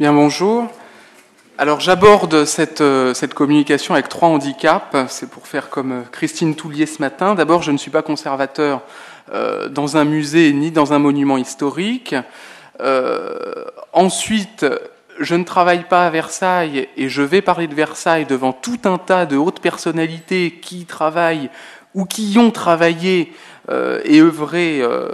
Bien, 0.00 0.12
bonjour. 0.12 0.68
Alors 1.58 1.80
j'aborde 1.80 2.44
cette, 2.44 2.82
euh, 2.82 3.14
cette, 3.14 3.34
communication 3.34 3.94
avec 3.94 4.08
trois 4.08 4.28
handicaps. 4.28 4.96
C'est 5.08 5.28
pour 5.28 5.48
faire 5.48 5.70
comme 5.70 5.90
euh, 5.90 6.02
Christine 6.12 6.54
Toulier 6.54 6.86
ce 6.86 7.02
matin. 7.02 7.34
D'abord, 7.34 7.62
je 7.62 7.72
ne 7.72 7.78
suis 7.78 7.90
pas 7.90 8.02
conservateur 8.02 8.82
euh, 9.34 9.68
dans 9.68 9.96
un 9.96 10.04
musée 10.04 10.52
ni 10.52 10.70
dans 10.70 10.92
un 10.92 11.00
monument 11.00 11.36
historique. 11.36 12.14
Ensuite, 13.92 14.64
je 15.18 15.34
ne 15.34 15.42
travaille 15.42 15.82
pas 15.88 16.06
à 16.06 16.10
Versailles 16.10 16.88
et 16.96 17.08
je 17.08 17.22
vais 17.22 17.42
parler 17.42 17.66
de 17.66 17.74
Versailles 17.74 18.24
devant 18.24 18.52
tout 18.52 18.78
un 18.84 18.98
tas 18.98 19.26
de 19.26 19.36
hautes 19.36 19.58
personnalités 19.58 20.60
qui 20.62 20.84
travaillent 20.84 21.50
ou 21.94 22.04
qui 22.04 22.30
y 22.30 22.38
ont 22.38 22.52
travaillé 22.52 23.32
euh, 23.70 24.00
et 24.04 24.20
œuvré 24.20 24.78
euh, 24.80 25.08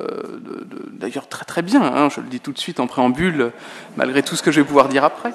d'ailleurs 0.92 1.28
très 1.28 1.44
très 1.44 1.62
bien, 1.62 1.82
hein, 1.82 2.08
je 2.14 2.20
le 2.20 2.28
dis 2.28 2.40
tout 2.40 2.52
de 2.52 2.58
suite 2.58 2.80
en 2.80 2.86
préambule, 2.86 3.50
malgré 3.96 4.22
tout 4.22 4.36
ce 4.36 4.42
que 4.42 4.52
je 4.52 4.60
vais 4.60 4.66
pouvoir 4.66 4.88
dire 4.88 5.04
après. 5.04 5.32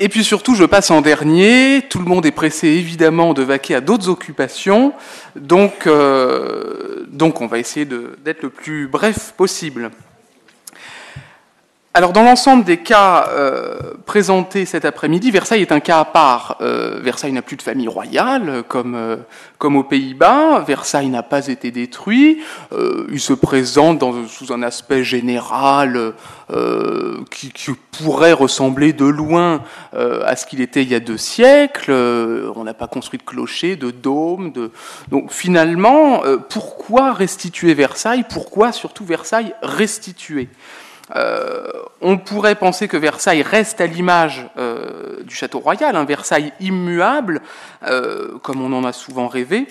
Et 0.00 0.08
puis 0.08 0.24
surtout, 0.24 0.54
je 0.54 0.64
passe 0.64 0.90
en 0.90 1.02
dernier. 1.02 1.82
Tout 1.88 2.00
le 2.00 2.04
monde 2.04 2.26
est 2.26 2.32
pressé 2.32 2.68
évidemment 2.68 3.32
de 3.32 3.42
vaquer 3.42 3.76
à 3.76 3.80
d'autres 3.80 4.08
occupations, 4.08 4.92
donc, 5.36 5.86
euh, 5.86 7.06
donc 7.08 7.40
on 7.40 7.46
va 7.46 7.58
essayer 7.58 7.86
d'être 7.86 8.42
le 8.42 8.50
plus 8.50 8.88
bref 8.88 9.34
possible. 9.36 9.90
Alors, 11.96 12.12
dans 12.12 12.24
l'ensemble 12.24 12.64
des 12.64 12.78
cas 12.78 13.28
euh, 13.30 13.78
présentés 14.04 14.66
cet 14.66 14.84
après-midi, 14.84 15.30
Versailles 15.30 15.60
est 15.60 15.70
un 15.70 15.78
cas 15.78 16.00
à 16.00 16.04
part. 16.04 16.56
Euh, 16.60 16.98
Versailles 17.00 17.30
n'a 17.30 17.40
plus 17.40 17.54
de 17.54 17.62
famille 17.62 17.86
royale, 17.86 18.64
comme, 18.66 18.96
euh, 18.96 19.18
comme 19.58 19.76
aux 19.76 19.84
Pays-Bas. 19.84 20.64
Versailles 20.66 21.08
n'a 21.08 21.22
pas 21.22 21.46
été 21.46 21.70
détruit. 21.70 22.42
Euh, 22.72 23.06
il 23.12 23.20
se 23.20 23.32
présente 23.32 23.98
dans, 23.98 24.26
sous 24.26 24.52
un 24.52 24.64
aspect 24.64 25.04
général 25.04 26.14
euh, 26.50 27.18
qui, 27.30 27.52
qui, 27.52 27.70
pourrait 27.96 28.32
ressembler 28.32 28.92
de 28.92 29.04
loin 29.04 29.62
à 29.92 30.34
ce 30.34 30.46
qu'il 30.46 30.60
était 30.60 30.82
il 30.82 30.88
y 30.88 30.96
a 30.96 31.00
deux 31.00 31.16
siècles. 31.16 31.92
on 31.92 32.64
n'a 32.64 32.74
pas 32.74 32.88
construit 32.88 33.20
de 33.20 33.24
clocher, 33.24 33.76
de 33.76 33.92
dôme. 33.92 34.50
De... 34.50 34.72
Donc, 35.12 35.30
finalement, 35.30 36.22
pourquoi 36.50 37.12
restituer 37.12 37.72
Versailles? 37.74 38.24
Pourquoi 38.28 38.72
surtout 38.72 39.04
Versailles 39.04 39.54
restituer? 39.62 40.48
Euh, 41.16 41.62
on 42.00 42.18
pourrait 42.18 42.56
penser 42.56 42.88
que 42.88 42.96
Versailles 42.96 43.42
reste 43.42 43.80
à 43.80 43.86
l'image 43.86 44.46
euh, 44.56 45.22
du 45.22 45.34
château 45.34 45.60
royal, 45.60 45.94
un 45.94 46.04
Versailles 46.04 46.52
immuable, 46.60 47.40
euh, 47.86 48.38
comme 48.42 48.60
on 48.60 48.72
en 48.72 48.84
a 48.84 48.92
souvent 48.92 49.28
rêvé, 49.28 49.66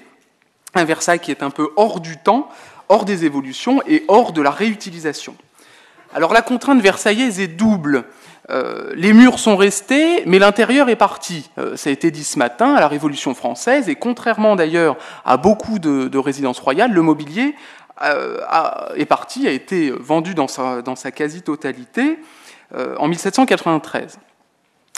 un 0.74 0.86
Versailles 0.86 1.20
qui 1.20 1.32
est 1.32 1.44
un 1.44 1.50
peu 1.50 1.72
hors 1.76 2.00
du 2.00 2.18
temps, 2.18 2.50
hors 2.88 3.06
des 3.06 3.26
évolutions 3.26 3.82
et 3.88 4.06
hors 4.08 4.32
de 4.32 4.42
la 4.42 4.52
réutilisation. 4.52 5.36
Alors 6.16 6.34
la 6.34 6.42
contrainte 6.42 6.82
versaillaise 6.82 7.40
est 7.40 7.48
double. 7.48 8.06
Les 8.94 9.14
murs 9.14 9.40
sont 9.40 9.56
restés, 9.56 10.22
mais 10.26 10.38
l'intérieur 10.38 10.90
est 10.90 10.98
parti. 10.98 11.50
Ça 11.76 11.90
a 11.90 11.94
été 11.94 12.12
dit 12.12 12.26
ce 12.26 12.38
matin 12.38 12.76
à 12.76 12.82
la 12.82 12.88
Révolution 12.90 13.34
française, 13.34 13.88
et 13.88 13.96
contrairement 13.96 14.56
d'ailleurs 14.56 14.98
à 15.26 15.38
beaucoup 15.38 15.80
de, 15.80 16.08
de 16.08 16.18
résidences 16.20 16.60
royales, 16.60 16.92
le 16.92 17.02
mobilier 17.02 17.56
est 18.02 19.06
parti, 19.06 19.48
a 19.48 19.52
été 19.52 19.92
vendu 19.92 20.34
dans 20.34 20.48
sa, 20.48 20.82
dans 20.82 20.96
sa 20.96 21.12
quasi-totalité 21.12 22.20
euh, 22.76 22.96
en 22.98 23.08
1793. 23.08 24.18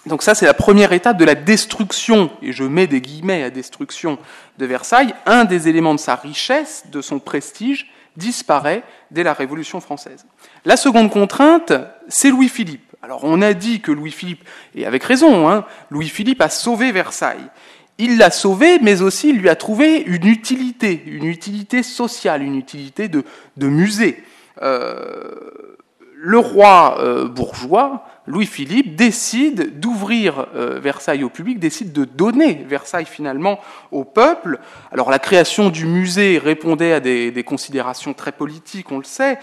Donc 0.06 0.22
ça, 0.22 0.36
c'est 0.36 0.46
la 0.46 0.54
première 0.54 0.94
étape 0.94 1.18
de 1.18 1.26
la 1.26 1.36
destruction, 1.36 2.30
et 2.42 2.52
je 2.52 2.64
mets 2.64 2.88
des 2.88 3.02
guillemets 3.02 3.44
à 3.44 3.50
destruction 3.50 4.18
de 4.58 4.66
Versailles. 4.66 5.14
Un 5.26 5.46
des 5.46 5.68
éléments 5.68 5.96
de 5.96 6.00
sa 6.00 6.16
richesse, 6.16 6.86
de 6.92 7.02
son 7.02 7.20
prestige, 7.20 7.92
disparaît 8.16 8.84
dès 9.12 9.24
la 9.24 9.34
Révolution 9.34 9.82
française. 9.82 10.26
La 10.64 10.78
seconde 10.78 11.12
contrainte, 11.12 11.74
c'est 12.08 12.30
Louis-Philippe. 12.30 12.96
Alors 13.02 13.24
on 13.24 13.42
a 13.42 13.54
dit 13.54 13.82
que 13.82 13.92
Louis-Philippe, 13.92 14.48
et 14.74 14.86
avec 14.86 15.04
raison, 15.04 15.50
hein, 15.50 15.66
Louis-Philippe 15.90 16.42
a 16.42 16.50
sauvé 16.50 16.92
Versailles 16.92 17.50
il 17.98 18.18
l'a 18.18 18.32
sauvé, 18.32 18.80
mais 18.82 19.02
aussi 19.02 19.30
il 19.30 19.40
lui 19.40 19.50
a 19.50 19.56
trouvé 19.56 20.02
une 20.02 20.28
utilité, 20.28 21.02
une 21.06 21.26
utilité 21.26 21.84
sociale, 21.84 22.44
une 22.44 22.56
utilité 22.56 23.08
de, 23.08 23.24
musée. 23.68 24.24
Euh, 24.62 25.78
le 26.18 26.40
roi 26.40 26.98
euh, 27.00 27.28
bourgeois, 27.28 28.06
Louis-Philippe, 28.26 28.96
décide 28.96 29.80
d'ouvrir 29.80 30.48
euh, 30.56 30.80
Versailles 30.80 31.24
au 31.24 31.30
public, 31.30 31.60
décide 31.60 31.94
de 31.94 32.04
donner 32.04 32.66
Versailles 32.68 33.06
finalement 33.06 33.60
au 33.92 34.04
peuple. 34.04 34.60
Alors 34.92 35.10
la 35.10 35.20
création 35.20 35.70
du 35.70 35.86
musée 35.86 36.38
répondait 36.38 36.94
à 36.94 37.00
des, 37.00 37.32
des 37.32 37.44
considérations 37.44 38.14
très 38.14 38.32
politiques, 38.32 38.92
on 38.92 38.98
le 38.98 39.04
sait, 39.04 39.38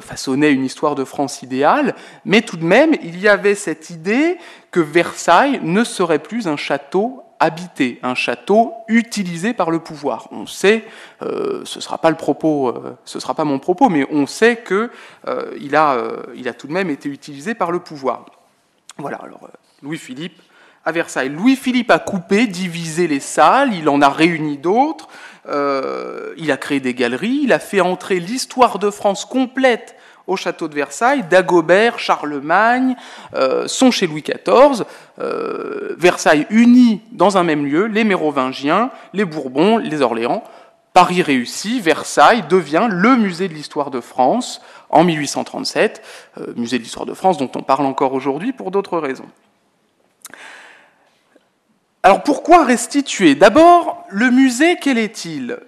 façonnait 0.00 0.52
une 0.52 0.64
histoire 0.64 0.94
de 0.94 1.04
France 1.04 1.42
idéale, 1.42 1.94
mais 2.24 2.40
tout 2.40 2.56
de 2.56 2.64
même, 2.64 2.94
il 3.02 3.20
y 3.20 3.28
avait 3.28 3.54
cette 3.54 3.90
idée 3.90 4.38
que 4.70 4.80
Versailles 4.80 5.60
ne 5.62 5.84
serait 5.84 6.18
plus 6.18 6.48
un 6.48 6.56
château 6.56 7.25
habiter 7.40 7.98
un 8.02 8.14
château 8.14 8.74
utilisé 8.88 9.52
par 9.52 9.70
le 9.70 9.78
pouvoir. 9.78 10.28
On 10.30 10.46
sait, 10.46 10.84
euh, 11.22 11.62
ce 11.64 11.80
sera 11.80 11.98
pas 11.98 12.10
le 12.10 12.16
propos, 12.16 12.68
euh, 12.68 12.96
ce 13.04 13.20
sera 13.20 13.34
pas 13.34 13.44
mon 13.44 13.58
propos, 13.58 13.88
mais 13.88 14.06
on 14.10 14.26
sait 14.26 14.56
que 14.56 14.90
euh, 15.26 15.56
il 15.60 15.76
a, 15.76 15.98
il 16.34 16.48
a 16.48 16.54
tout 16.54 16.66
de 16.66 16.72
même 16.72 16.90
été 16.90 17.08
utilisé 17.08 17.54
par 17.54 17.72
le 17.72 17.80
pouvoir. 17.80 18.26
Voilà. 18.98 19.18
Alors 19.18 19.44
euh, 19.44 19.48
Louis-Philippe 19.82 20.40
à 20.84 20.92
Versailles. 20.92 21.28
Louis-Philippe 21.28 21.90
a 21.90 21.98
coupé, 21.98 22.46
divisé 22.46 23.08
les 23.08 23.20
salles, 23.20 23.74
il 23.74 23.88
en 23.88 24.00
a 24.00 24.08
réuni 24.08 24.56
d'autres, 24.56 25.08
il 25.48 26.50
a 26.52 26.56
créé 26.56 26.78
des 26.78 26.94
galeries, 26.94 27.40
il 27.42 27.52
a 27.52 27.58
fait 27.58 27.80
entrer 27.80 28.20
l'histoire 28.20 28.78
de 28.78 28.90
France 28.90 29.24
complète 29.24 29.96
au 30.28 30.36
château 30.36 30.68
de 30.68 30.74
Versailles, 30.74 31.24
Dagobert, 31.28 31.98
Charlemagne 31.98 32.94
sont 33.66 33.90
chez 33.90 34.06
Louis 34.06 34.22
XIV. 34.22 34.84
Euh, 35.18 35.94
Versailles 35.96 36.46
unit 36.50 37.00
dans 37.12 37.38
un 37.38 37.42
même 37.42 37.64
lieu 37.64 37.86
les 37.86 38.04
Mérovingiens, 38.04 38.90
les 39.14 39.24
Bourbons, 39.24 39.78
les 39.78 40.02
Orléans. 40.02 40.44
Paris 40.92 41.22
réussit, 41.22 41.82
Versailles 41.82 42.44
devient 42.48 42.88
le 42.90 43.16
musée 43.16 43.48
de 43.48 43.54
l'histoire 43.54 43.90
de 43.90 44.00
France 44.00 44.60
en 44.90 45.04
1837, 45.04 46.02
euh, 46.38 46.46
musée 46.56 46.78
de 46.78 46.82
l'histoire 46.82 47.06
de 47.06 47.14
France 47.14 47.38
dont 47.38 47.50
on 47.54 47.62
parle 47.62 47.86
encore 47.86 48.12
aujourd'hui 48.12 48.52
pour 48.52 48.70
d'autres 48.70 48.98
raisons. 48.98 49.28
Alors 52.02 52.22
pourquoi 52.22 52.64
restituer? 52.64 53.34
D'abord, 53.34 54.04
le 54.10 54.30
musée, 54.30 54.76
quel 54.80 54.96
est-il? 54.96 55.58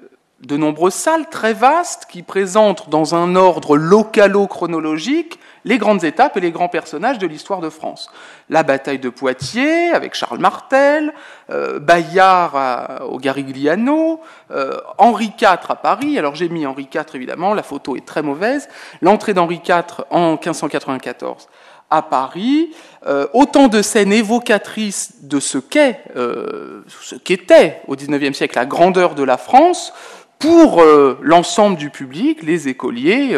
De 0.41 0.56
nombreuses 0.56 0.94
salles 0.94 1.28
très 1.28 1.53
vastes 1.53 2.06
qui 2.09 2.22
présentent 2.22 2.91
dans 2.91 3.15
un 3.15 3.34
ordre 3.34 3.76
localo-chronologique 3.76 5.41
les 5.68 5.76
grandes 5.76 6.02
étapes 6.02 6.38
et 6.38 6.40
les 6.40 6.50
grands 6.50 6.70
personnages 6.70 7.18
de 7.18 7.26
l'histoire 7.26 7.60
de 7.60 7.68
France. 7.68 8.10
La 8.48 8.62
bataille 8.62 8.98
de 8.98 9.10
Poitiers 9.10 9.90
avec 9.90 10.14
Charles 10.14 10.38
Martel, 10.38 11.12
euh, 11.50 11.78
Bayard 11.78 13.02
au 13.10 13.18
Garigliano, 13.18 14.20
euh, 14.50 14.78
Henri 14.96 15.30
IV 15.38 15.58
à 15.68 15.76
Paris. 15.76 16.18
Alors 16.18 16.34
j'ai 16.34 16.48
mis 16.48 16.64
Henri 16.64 16.88
IV 16.92 17.04
évidemment, 17.12 17.52
la 17.52 17.62
photo 17.62 17.96
est 17.96 18.06
très 18.06 18.22
mauvaise. 18.22 18.66
L'entrée 19.02 19.34
d'Henri 19.34 19.60
IV 19.62 20.06
en 20.08 20.32
1594 20.32 21.48
à 21.90 22.00
Paris, 22.00 22.70
euh, 23.06 23.26
autant 23.34 23.68
de 23.68 23.82
scènes 23.82 24.12
évocatrices 24.12 25.24
de 25.24 25.38
ce 25.38 25.58
qu'est, 25.58 26.02
ce 26.14 27.14
qu'était 27.14 27.82
au 27.88 27.94
XIXe 27.94 28.36
siècle 28.36 28.56
la 28.56 28.64
grandeur 28.66 29.14
de 29.14 29.22
la 29.22 29.36
France, 29.36 29.92
pour 30.38 30.80
l'ensemble 31.20 31.76
du 31.76 31.90
public, 31.90 32.44
les 32.44 32.68
écoliers, 32.68 33.36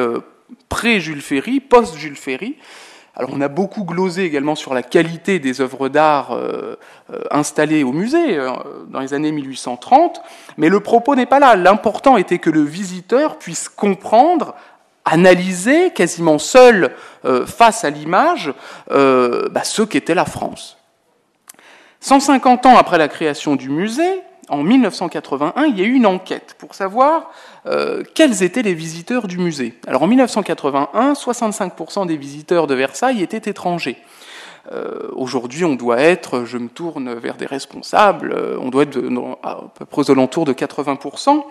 pré-Jules 0.70 1.20
Ferry, 1.20 1.60
post-Jules 1.60 2.16
Ferry. 2.16 2.56
Alors 3.14 3.30
on 3.34 3.42
a 3.42 3.48
beaucoup 3.48 3.84
glosé 3.84 4.24
également 4.24 4.54
sur 4.54 4.72
la 4.72 4.82
qualité 4.82 5.38
des 5.38 5.60
œuvres 5.60 5.90
d'art 5.90 6.30
euh, 6.32 6.76
installées 7.30 7.84
au 7.84 7.92
musée 7.92 8.38
dans 8.88 9.00
les 9.00 9.12
années 9.12 9.32
1830, 9.32 10.22
mais 10.56 10.70
le 10.70 10.80
propos 10.80 11.14
n'est 11.14 11.26
pas 11.26 11.40
là. 11.40 11.54
L'important 11.56 12.16
était 12.16 12.38
que 12.38 12.48
le 12.48 12.62
visiteur 12.62 13.36
puisse 13.36 13.68
comprendre, 13.68 14.54
analyser 15.04 15.90
quasiment 15.90 16.38
seul 16.38 16.94
face 17.46 17.84
à 17.84 17.90
l'image 17.90 18.54
bah, 18.88 19.64
ce 19.64 19.82
qu'était 19.82 20.14
la 20.14 20.24
France. 20.24 20.78
150 22.00 22.66
ans 22.66 22.76
après 22.76 22.96
la 22.96 23.08
création 23.08 23.56
du 23.56 23.68
musée, 23.68 24.22
en 24.50 24.62
1981, 24.62 25.64
il 25.66 25.78
y 25.78 25.82
a 25.82 25.84
eu 25.84 25.92
une 25.94 26.06
enquête 26.06 26.56
pour 26.58 26.74
savoir 26.74 27.30
euh, 27.66 28.02
quels 28.14 28.42
étaient 28.42 28.62
les 28.62 28.74
visiteurs 28.74 29.28
du 29.28 29.38
musée. 29.38 29.74
Alors 29.86 30.02
en 30.02 30.06
1981, 30.06 31.12
65% 31.14 32.06
des 32.06 32.16
visiteurs 32.16 32.66
de 32.66 32.74
Versailles 32.74 33.22
étaient 33.22 33.50
étrangers. 33.50 33.98
Euh, 34.72 35.08
Aujourd'hui, 35.12 35.64
on 35.64 35.74
doit 35.74 36.00
être, 36.00 36.44
je 36.44 36.58
me 36.58 36.68
tourne 36.68 37.14
vers 37.14 37.36
des 37.36 37.46
responsables, 37.46 38.32
euh, 38.32 38.58
on 38.60 38.68
doit 38.68 38.82
être 38.82 38.98
à 39.42 39.62
peu 39.74 39.84
près 39.84 40.02
aux 40.02 40.10
alentours 40.10 40.44
de 40.44 40.52
80%. 40.52 41.42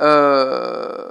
Euh, 0.00 1.10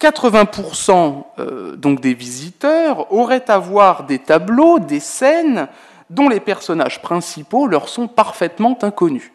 80% 0.00 1.24
euh, 1.38 1.76
donc 1.76 2.00
des 2.00 2.14
visiteurs 2.14 3.12
auraient 3.12 3.50
à 3.50 3.58
voir 3.58 4.04
des 4.04 4.18
tableaux, 4.18 4.78
des 4.78 5.00
scènes 5.00 5.68
dont 6.10 6.28
les 6.28 6.40
personnages 6.40 7.00
principaux 7.00 7.66
leur 7.66 7.88
sont 7.88 8.06
parfaitement 8.06 8.78
inconnus. 8.82 9.32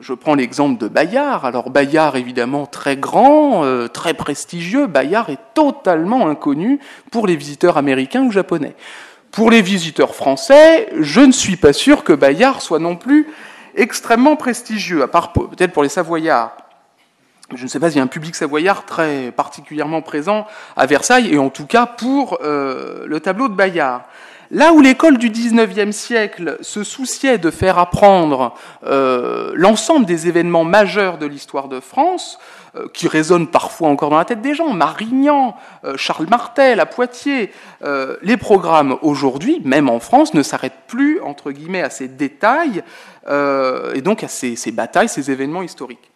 Je 0.00 0.14
prends 0.14 0.34
l'exemple 0.34 0.80
de 0.80 0.88
Bayard. 0.88 1.44
Alors 1.44 1.70
Bayard, 1.70 2.16
évidemment, 2.16 2.66
très 2.66 2.96
grand, 2.96 3.88
très 3.92 4.14
prestigieux. 4.14 4.86
Bayard 4.86 5.30
est 5.30 5.38
totalement 5.54 6.28
inconnu 6.28 6.80
pour 7.10 7.26
les 7.26 7.36
visiteurs 7.36 7.76
américains 7.76 8.22
ou 8.22 8.30
japonais. 8.30 8.74
Pour 9.32 9.50
les 9.50 9.60
visiteurs 9.60 10.14
français, 10.14 10.88
je 10.98 11.20
ne 11.20 11.32
suis 11.32 11.56
pas 11.56 11.74
sûr 11.74 12.04
que 12.04 12.14
Bayard 12.14 12.62
soit 12.62 12.78
non 12.78 12.96
plus 12.96 13.26
extrêmement 13.74 14.36
prestigieux, 14.36 15.02
à 15.02 15.08
part 15.08 15.32
peut-être 15.32 15.72
pour 15.72 15.82
les 15.82 15.90
Savoyards. 15.90 16.56
Je 17.54 17.62
ne 17.62 17.68
sais 17.68 17.78
pas 17.78 17.90
s'il 17.90 17.98
y 17.98 18.00
a 18.00 18.04
un 18.04 18.08
public 18.08 18.34
savoyard 18.34 18.86
très 18.86 19.30
particulièrement 19.30 20.02
présent 20.02 20.46
à 20.76 20.86
Versailles, 20.86 21.32
et 21.32 21.38
en 21.38 21.48
tout 21.48 21.66
cas 21.66 21.86
pour 21.86 22.38
euh, 22.42 23.04
le 23.06 23.20
tableau 23.20 23.48
de 23.48 23.54
Bayard. 23.54 24.02
Là 24.50 24.72
où 24.72 24.80
l'école 24.80 25.18
du 25.18 25.28
XIXe 25.28 25.94
siècle 25.94 26.58
se 26.60 26.84
souciait 26.84 27.38
de 27.38 27.50
faire 27.50 27.78
apprendre 27.78 28.54
euh, 28.84 29.52
l'ensemble 29.54 30.06
des 30.06 30.28
événements 30.28 30.64
majeurs 30.64 31.18
de 31.18 31.26
l'histoire 31.26 31.68
de 31.68 31.80
France, 31.80 32.38
euh, 32.76 32.86
qui 32.92 33.08
résonnent 33.08 33.48
parfois 33.48 33.88
encore 33.88 34.10
dans 34.10 34.18
la 34.18 34.24
tête 34.24 34.42
des 34.42 34.54
gens, 34.54 34.72
Marignan, 34.72 35.56
euh, 35.84 35.96
Charles 35.96 36.28
Martel 36.28 36.80
à 36.80 36.86
Poitiers, 36.86 37.52
les 38.22 38.36
programmes 38.36 38.96
aujourd'hui, 39.02 39.60
même 39.64 39.88
en 39.88 40.00
France, 40.00 40.34
ne 40.34 40.42
s'arrêtent 40.42 40.86
plus, 40.86 41.20
entre 41.20 41.52
guillemets, 41.52 41.82
à 41.82 41.90
ces 41.90 42.08
détails, 42.08 42.82
et 43.28 44.00
donc 44.02 44.24
à 44.24 44.28
ces 44.28 44.72
batailles, 44.72 45.08
ces 45.08 45.30
événements 45.30 45.62
historiques. 45.62 46.10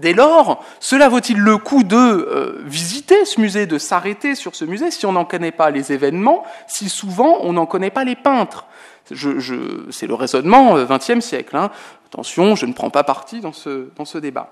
Dès 0.00 0.12
lors, 0.12 0.64
cela 0.80 1.08
vaut-il 1.08 1.38
le 1.38 1.58
coup 1.58 1.82
de 1.82 1.96
euh, 1.96 2.62
visiter 2.64 3.24
ce 3.24 3.40
musée, 3.40 3.66
de 3.66 3.78
s'arrêter 3.78 4.34
sur 4.34 4.54
ce 4.54 4.64
musée 4.64 4.90
si 4.90 5.06
on 5.06 5.12
n'en 5.12 5.24
connaît 5.24 5.52
pas 5.52 5.70
les 5.70 5.92
événements, 5.92 6.44
si 6.66 6.88
souvent 6.88 7.38
on 7.42 7.52
n'en 7.52 7.66
connaît 7.66 7.90
pas 7.90 8.04
les 8.04 8.16
peintres? 8.16 8.66
C'est 9.06 10.06
le 10.06 10.14
raisonnement 10.14 10.76
euh, 10.76 10.98
siècle. 11.20 11.56
Hein. 11.56 11.70
Attention, 12.06 12.56
je 12.56 12.66
ne 12.66 12.72
prends 12.72 12.90
pas 12.90 13.04
parti 13.04 13.40
dans 13.40 13.52
ce, 13.52 14.18
débat. 14.18 14.50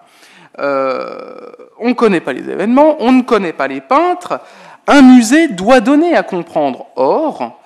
Euh, 0.59 1.51
on 1.79 1.89
ne 1.89 1.95
connaît 1.95 2.21
pas 2.21 2.33
les 2.33 2.51
événements, 2.51 2.97
on 3.01 3.13
ne 3.13 3.23
connaît 3.23 3.53
pas 3.53 3.69
les 3.69 3.81
peintres. 3.81 4.41
Un 4.87 5.03
musée 5.03 5.49
doit 5.49 5.81
donner 5.81 6.15
à 6.17 6.23
comprendre. 6.23 6.87
Or, 6.97 7.62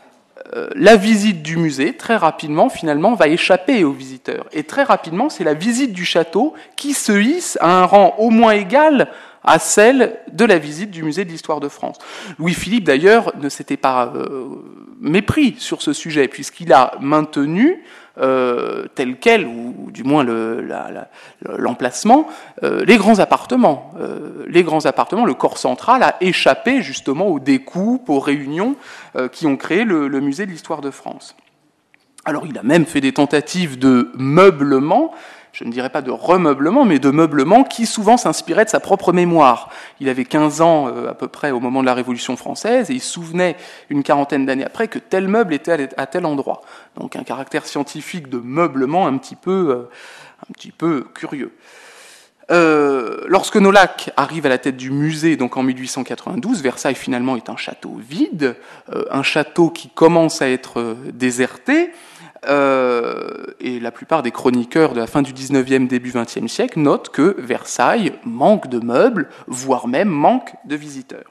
la 0.74 0.96
visite 0.96 1.42
du 1.42 1.56
musée, 1.56 1.94
très 1.94 2.16
rapidement, 2.16 2.68
finalement, 2.68 3.14
va 3.14 3.28
échapper 3.28 3.84
aux 3.84 3.92
visiteurs. 3.92 4.46
Et 4.52 4.62
très 4.62 4.82
rapidement, 4.82 5.28
c'est 5.28 5.44
la 5.44 5.54
visite 5.54 5.92
du 5.92 6.04
château 6.04 6.54
qui 6.76 6.94
se 6.94 7.12
hisse 7.12 7.58
à 7.60 7.82
un 7.82 7.84
rang 7.84 8.14
au 8.18 8.30
moins 8.30 8.52
égal 8.52 9.08
à 9.46 9.58
celle 9.60 10.18
de 10.32 10.44
la 10.44 10.58
visite 10.58 10.90
du 10.90 11.04
musée 11.04 11.24
de 11.24 11.30
l'histoire 11.30 11.60
de 11.60 11.68
France. 11.68 11.98
Louis-Philippe, 12.38 12.84
d'ailleurs, 12.84 13.32
ne 13.40 13.48
s'était 13.48 13.76
pas 13.76 14.12
euh, 14.14 14.46
mépris 15.00 15.54
sur 15.58 15.82
ce 15.82 15.92
sujet, 15.92 16.26
puisqu'il 16.26 16.72
a 16.72 16.96
maintenu 17.00 17.82
euh, 18.18 18.86
tel 18.94 19.18
quel, 19.18 19.46
ou, 19.46 19.90
du 19.90 20.02
moins 20.02 20.24
l'emplacement, 21.58 22.26
le, 22.62 22.68
euh, 22.68 22.84
les 22.84 22.96
grands 22.96 23.18
appartements. 23.18 23.92
Euh, 24.00 24.44
les 24.48 24.62
grands 24.62 24.86
appartements, 24.86 25.24
le 25.24 25.34
corps 25.34 25.58
central 25.58 26.02
a 26.02 26.16
échappé 26.20 26.82
justement 26.82 27.26
aux 27.26 27.38
découpes, 27.40 28.08
aux 28.08 28.20
réunions 28.20 28.76
qui 29.32 29.46
ont 29.46 29.56
créé 29.56 29.84
le 29.84 30.20
musée 30.20 30.46
de 30.46 30.50
l'histoire 30.50 30.80
de 30.82 30.90
France. 30.90 31.36
Alors 32.26 32.44
il 32.44 32.58
a 32.58 32.64
même 32.64 32.86
fait 32.86 33.00
des 33.00 33.12
tentatives 33.12 33.78
de 33.78 34.10
meublement, 34.14 35.12
je 35.56 35.64
ne 35.64 35.72
dirais 35.72 35.88
pas 35.88 36.02
de 36.02 36.10
remeublement, 36.10 36.84
mais 36.84 36.98
de 36.98 37.10
meublement 37.10 37.64
qui 37.64 37.86
souvent 37.86 38.18
s'inspirait 38.18 38.66
de 38.66 38.70
sa 38.70 38.78
propre 38.78 39.14
mémoire. 39.14 39.70
Il 40.00 40.10
avait 40.10 40.26
15 40.26 40.60
ans 40.60 40.88
euh, 40.88 41.08
à 41.08 41.14
peu 41.14 41.28
près 41.28 41.50
au 41.50 41.60
moment 41.60 41.80
de 41.80 41.86
la 41.86 41.94
Révolution 41.94 42.36
française 42.36 42.90
et 42.90 42.94
il 42.94 43.00
souvenait 43.00 43.56
une 43.88 44.02
quarantaine 44.02 44.44
d'années 44.44 44.66
après 44.66 44.86
que 44.86 44.98
tel 44.98 45.28
meuble 45.28 45.54
était 45.54 45.88
à 45.96 46.06
tel 46.06 46.26
endroit. 46.26 46.60
Donc 47.00 47.16
un 47.16 47.22
caractère 47.22 47.64
scientifique 47.64 48.28
de 48.28 48.36
meublement 48.36 49.06
un 49.06 49.16
petit 49.16 49.34
peu, 49.34 49.70
euh, 49.70 49.90
un 50.46 50.52
petit 50.52 50.72
peu 50.72 51.06
curieux. 51.14 51.52
Euh, 52.50 53.22
lorsque 53.26 53.56
Nolac 53.56 54.10
arrive 54.18 54.44
à 54.44 54.50
la 54.50 54.58
tête 54.58 54.76
du 54.76 54.90
musée, 54.90 55.36
donc 55.36 55.56
en 55.56 55.62
1892, 55.62 56.60
Versailles 56.60 56.94
finalement 56.94 57.34
est 57.34 57.48
un 57.48 57.56
château 57.56 57.98
vide, 57.98 58.56
un 59.10 59.22
château 59.22 59.70
qui 59.70 59.88
commence 59.88 60.42
à 60.42 60.50
être 60.50 60.96
déserté, 61.12 61.92
euh, 62.48 63.44
et 63.60 63.80
la 63.80 63.90
plupart 63.90 64.22
des 64.22 64.30
chroniqueurs 64.30 64.92
de 64.92 65.00
la 65.00 65.06
fin 65.06 65.22
du 65.22 65.32
19e, 65.32 65.86
début 65.86 66.10
20e 66.10 66.48
siècle 66.48 66.78
notent 66.78 67.10
que 67.10 67.36
Versailles 67.38 68.12
manque 68.24 68.68
de 68.68 68.78
meubles, 68.78 69.28
voire 69.46 69.88
même 69.88 70.08
manque 70.08 70.54
de 70.64 70.76
visiteurs. 70.76 71.30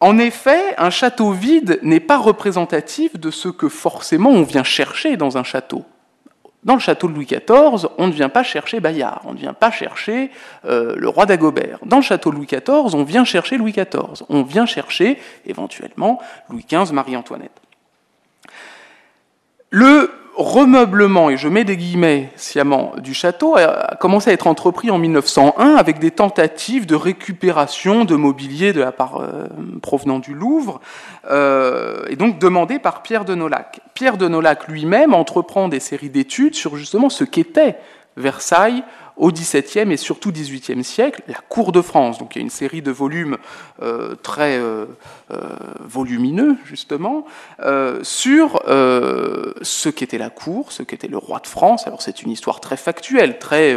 En 0.00 0.18
effet, 0.18 0.74
un 0.78 0.90
château 0.90 1.30
vide 1.30 1.78
n'est 1.82 2.00
pas 2.00 2.18
représentatif 2.18 3.16
de 3.16 3.30
ce 3.30 3.48
que 3.48 3.68
forcément 3.68 4.30
on 4.30 4.42
vient 4.42 4.64
chercher 4.64 5.16
dans 5.16 5.38
un 5.38 5.44
château. 5.44 5.84
Dans 6.64 6.74
le 6.74 6.80
château 6.80 7.06
de 7.08 7.14
Louis 7.14 7.26
XIV, 7.26 7.88
on 7.98 8.08
ne 8.08 8.12
vient 8.12 8.28
pas 8.28 8.42
chercher 8.42 8.80
Bayard, 8.80 9.22
on 9.24 9.32
ne 9.32 9.38
vient 9.38 9.52
pas 9.52 9.70
chercher 9.70 10.32
euh, 10.64 10.96
le 10.96 11.08
roi 11.08 11.24
d'Agobert. 11.24 11.78
Dans 11.84 11.98
le 11.98 12.02
château 12.02 12.30
de 12.30 12.36
Louis 12.36 12.46
XIV, 12.46 12.94
on 12.94 13.04
vient 13.04 13.24
chercher 13.24 13.58
Louis 13.58 13.72
XIV, 13.72 14.24
on 14.28 14.42
vient 14.42 14.66
chercher 14.66 15.18
éventuellement 15.46 16.20
Louis 16.48 16.66
XV, 16.68 16.92
Marie-Antoinette. 16.92 17.61
Le 19.74 20.10
remeublement, 20.36 21.30
et 21.30 21.38
je 21.38 21.48
mets 21.48 21.64
des 21.64 21.78
guillemets 21.78 22.30
sciemment, 22.36 22.92
du 22.98 23.14
château 23.14 23.56
a 23.56 23.96
commencé 23.98 24.28
à 24.28 24.34
être 24.34 24.46
entrepris 24.46 24.90
en 24.90 24.98
1901 24.98 25.76
avec 25.76 25.98
des 25.98 26.10
tentatives 26.10 26.84
de 26.84 26.94
récupération 26.94 28.04
de 28.04 28.14
mobilier 28.14 28.74
de 28.74 28.80
la 28.80 28.92
part 28.92 29.22
euh, 29.22 29.46
provenant 29.80 30.18
du 30.18 30.34
Louvre, 30.34 30.82
euh, 31.30 32.04
et 32.10 32.16
donc 32.16 32.38
demandé 32.38 32.78
par 32.78 33.00
Pierre 33.00 33.24
de 33.24 33.34
Nolac. 33.34 33.80
Pierre 33.94 34.18
de 34.18 34.28
Nolac 34.28 34.68
lui-même 34.68 35.14
entreprend 35.14 35.68
des 35.68 35.80
séries 35.80 36.10
d'études 36.10 36.54
sur 36.54 36.76
justement 36.76 37.08
ce 37.08 37.24
qu'était 37.24 37.78
Versailles 38.18 38.84
au 39.16 39.30
XVIIe 39.30 39.92
et 39.92 39.96
surtout 39.96 40.32
XVIIIe 40.32 40.82
siècle, 40.84 41.22
la 41.28 41.38
cour 41.48 41.72
de 41.72 41.80
France. 41.80 42.18
Donc 42.18 42.34
il 42.34 42.38
y 42.38 42.42
a 42.42 42.44
une 42.44 42.50
série 42.50 42.82
de 42.82 42.90
volumes 42.90 43.36
euh, 43.82 44.14
très 44.16 44.58
euh, 44.58 44.86
euh, 45.30 45.36
volumineux, 45.80 46.56
justement, 46.64 47.24
sur 48.02 48.62
ce 48.66 49.88
qu'était 49.88 50.18
la 50.18 50.30
cour, 50.30 50.72
ce 50.72 50.82
qu'était 50.82 51.08
le 51.08 51.18
roi 51.18 51.38
de 51.40 51.46
France. 51.46 51.86
Alors 51.86 52.02
c'est 52.02 52.22
une 52.22 52.30
histoire 52.30 52.60
très 52.60 52.76
factuelle, 52.76 53.38
très 53.38 53.76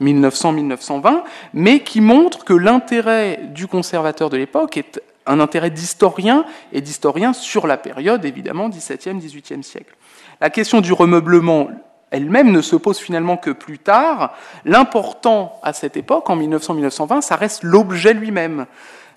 1900-1920, 0.00 1.22
mais 1.54 1.80
qui 1.80 2.00
montre 2.00 2.44
que 2.44 2.54
l'intérêt 2.54 3.40
du 3.52 3.66
conservateur 3.66 4.30
de 4.30 4.36
l'époque 4.36 4.76
est 4.76 5.00
un 5.26 5.40
intérêt 5.40 5.70
d'historien 5.70 6.44
et 6.72 6.80
d'historien 6.80 7.32
sur 7.32 7.66
la 7.66 7.76
période, 7.76 8.24
évidemment, 8.24 8.68
XVIIe, 8.68 9.18
XVIIIe 9.18 9.62
siècle. 9.62 9.94
La 10.40 10.50
question 10.50 10.80
du 10.80 10.92
remeublement 10.92 11.68
elle-même 12.10 12.52
ne 12.52 12.62
se 12.62 12.76
pose 12.76 12.98
finalement 12.98 13.36
que 13.36 13.50
plus 13.50 13.78
tard. 13.78 14.34
L'important 14.64 15.60
à 15.62 15.72
cette 15.72 15.96
époque, 15.96 16.30
en 16.30 16.36
1900-1920, 16.36 17.20
ça 17.20 17.36
reste 17.36 17.62
l'objet 17.62 18.14
lui-même. 18.14 18.66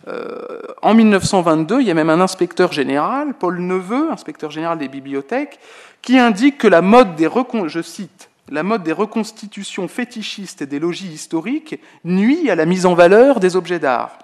Euh, 0.07 0.62
en 0.81 0.94
1922, 0.94 1.81
il 1.81 1.88
y 1.88 1.91
a 1.91 1.94
même 1.94 2.09
un 2.09 2.21
inspecteur 2.21 2.71
général, 2.71 3.33
Paul 3.33 3.59
Neveu, 3.59 4.11
inspecteur 4.11 4.49
général 4.49 4.78
des 4.78 4.87
bibliothèques, 4.87 5.59
qui 6.02 6.18
indique 6.18 6.57
que 6.57 6.68
la 6.68 6.81
mode 6.81 7.16
des 7.16 7.28
reconstitutions 7.28 9.87
fétichistes 9.87 10.63
des 10.63 10.80
logis 10.80 11.11
historiques 11.11 11.80
nuit 12.06 12.49
à 12.49 12.56
la 12.56 12.66
mise 12.66 12.85
en 12.85 12.95
valeur 12.95 13.40
des 13.40 13.56
objets 13.56 13.80
d'art. 13.80 14.18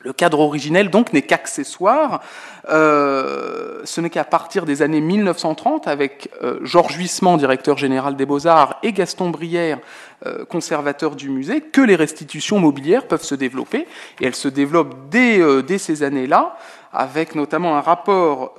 Le 0.00 0.12
cadre 0.12 0.40
originel, 0.40 0.90
donc, 0.90 1.12
n'est 1.12 1.22
qu'accessoire. 1.22 2.22
Euh, 2.70 3.57
ce 3.88 4.00
n'est 4.00 4.10
qu'à 4.10 4.24
partir 4.24 4.66
des 4.66 4.82
années 4.82 5.00
1930, 5.00 5.88
avec 5.88 6.30
euh, 6.42 6.58
Georges 6.62 6.96
Huissement, 6.96 7.36
directeur 7.36 7.78
général 7.78 8.16
des 8.16 8.26
Beaux-Arts, 8.26 8.78
et 8.82 8.92
Gaston 8.92 9.30
Brière, 9.30 9.78
euh, 10.26 10.44
conservateur 10.44 11.16
du 11.16 11.30
musée, 11.30 11.60
que 11.62 11.80
les 11.80 11.96
restitutions 11.96 12.58
mobilières 12.58 13.08
peuvent 13.08 13.22
se 13.22 13.34
développer. 13.34 13.86
Et 14.20 14.26
elles 14.26 14.34
se 14.34 14.48
développent 14.48 14.94
dès, 15.10 15.40
dès 15.62 15.78
ces 15.78 16.02
années-là, 16.02 16.56
avec 16.92 17.34
notamment 17.34 17.76
un 17.76 17.80
rapport 17.80 18.54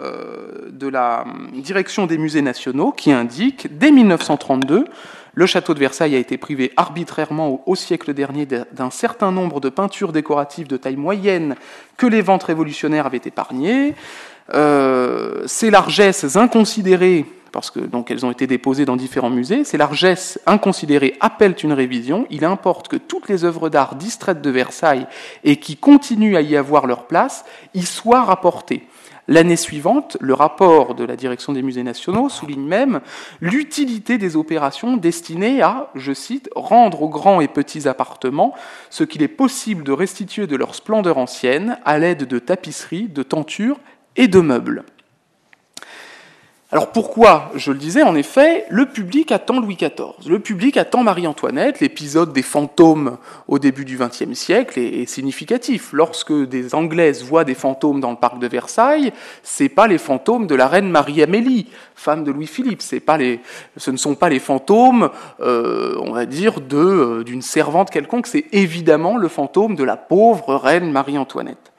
de 0.70 0.88
la 0.88 1.26
direction 1.54 2.06
des 2.06 2.18
musées 2.18 2.44
nationaux 2.44 2.92
qui 2.92 3.12
indique, 3.12 3.78
dès 3.78 3.92
1932, 3.92 4.86
le 5.40 5.46
château 5.46 5.74
de 5.74 5.80
Versailles 5.80 6.16
a 6.16 6.20
été 6.20 6.38
privé 6.38 6.74
arbitrairement 6.76 7.62
au, 7.66 7.76
siècle 7.76 8.14
dernier 8.14 8.46
d'un 8.46 8.90
certain 8.90 9.32
nombre 9.32 9.62
de 9.62 9.70
peintures 9.70 10.12
décoratives 10.12 10.68
de 10.68 10.76
taille 10.78 10.98
moyenne 10.98 11.56
que 11.98 12.08
les 12.08 12.22
ventes 12.22 12.44
révolutionnaires 12.44 13.06
avaient 13.06 13.22
épargnées. 13.24 13.96
Euh, 14.54 15.44
ces 15.46 15.70
largesses 15.70 16.36
inconsidérées, 16.36 17.26
parce 17.52 17.72
que 17.72 17.80
donc 17.80 18.12
elles 18.12 18.26
ont 18.26 18.32
été 18.32 18.48
déposées 18.48 18.86
dans 18.86 18.96
différents 18.96 19.30
musées, 19.30 19.64
ces 19.64 19.78
largesses 19.78 20.40
inconsidérées 20.46 21.16
appellent 21.20 21.56
une 21.64 21.74
révision. 21.74 22.26
Il 22.30 22.46
importe 22.46 22.88
que 22.88 22.98
toutes 22.98 23.30
les 23.30 23.44
œuvres 23.44 23.70
d'art 23.70 23.96
distraites 23.96 24.42
de 24.42 24.50
Versailles 24.50 25.08
et 25.44 25.58
qui 25.58 25.78
continuent 25.78 26.36
à 26.36 26.42
y 26.42 26.56
avoir 26.58 26.88
leur 26.88 27.06
place 27.06 27.46
y 27.74 27.84
soient 27.84 28.24
rapportées. 28.24 28.88
L'année 29.28 29.58
suivante, 29.58 30.18
le 30.20 30.34
rapport 30.34 30.96
de 30.96 31.04
la 31.04 31.16
direction 31.16 31.54
des 31.54 31.62
musées 31.62 31.84
nationaux 31.84 32.30
souligne 32.30 32.66
même 32.66 33.00
l'utilité 33.42 34.18
des 34.18 34.36
opérations 34.36 34.98
destinées 34.98 35.62
à, 35.62 35.92
je 35.94 36.14
cite, 36.14 36.50
rendre 36.56 37.04
aux 37.04 37.10
grands 37.10 37.40
et 37.40 37.48
petits 37.48 37.88
appartements 37.88 38.56
ce 38.90 39.04
qu'il 39.04 39.22
est 39.22 39.28
possible 39.28 39.84
de 39.84 39.92
restituer 39.92 40.48
de 40.48 40.56
leur 40.56 40.74
splendeur 40.74 41.20
ancienne 41.20 41.78
à 41.86 42.00
l'aide 42.00 42.24
de 42.24 42.40
tapisseries, 42.40 43.08
de 43.08 43.22
tentures 43.22 43.80
et 44.16 44.28
de 44.28 44.40
meubles. 44.40 44.84
Alors 46.72 46.92
pourquoi 46.92 47.50
Je 47.56 47.72
le 47.72 47.80
disais, 47.80 48.04
en 48.04 48.14
effet, 48.14 48.66
le 48.70 48.86
public 48.86 49.32
attend 49.32 49.60
Louis 49.60 49.76
XIV, 49.76 50.30
le 50.30 50.38
public 50.38 50.78
attend 50.78 51.02
Marie-Antoinette, 51.02 51.80
l'épisode 51.80 52.32
des 52.32 52.44
fantômes 52.44 53.18
au 53.48 53.58
début 53.58 53.86
du 53.86 53.98
XXe 53.98 54.34
siècle 54.34 54.80
est, 54.80 55.08
significatif. 55.08 55.90
Lorsque 55.94 56.32
des 56.32 56.76
Anglaises 56.76 57.24
voient 57.24 57.44
des 57.44 57.56
fantômes 57.56 58.00
dans 58.00 58.12
le 58.12 58.18
parc 58.18 58.38
de 58.38 58.46
Versailles, 58.46 59.14
c'est 59.42 59.68
pas 59.68 59.88
les 59.88 59.98
fantômes 59.98 60.46
de 60.46 60.54
la 60.54 60.68
reine 60.68 60.92
Marie-Amélie, 60.92 61.66
femme 61.96 62.24
de 62.24 62.32
Louis-Philippe, 62.32 62.84
ce 62.84 63.90
ne 63.90 63.98
sont 63.98 64.14
pas 64.14 64.30
les 64.30 64.40
fantômes, 64.40 65.10
euh, 65.42 65.96
on 66.02 66.12
va 66.12 66.28
dire, 66.28 66.60
euh, 66.72 67.24
d'une 67.24 67.42
servante 67.42 67.90
quelconque, 67.90 68.28
c'est 68.28 68.46
évidemment 68.52 69.18
le 69.18 69.28
fantôme 69.28 69.76
de 69.76 69.84
la 69.84 69.98
pauvre 69.98 70.54
reine 70.54 70.92
Marie-Antoinette. 70.92 71.72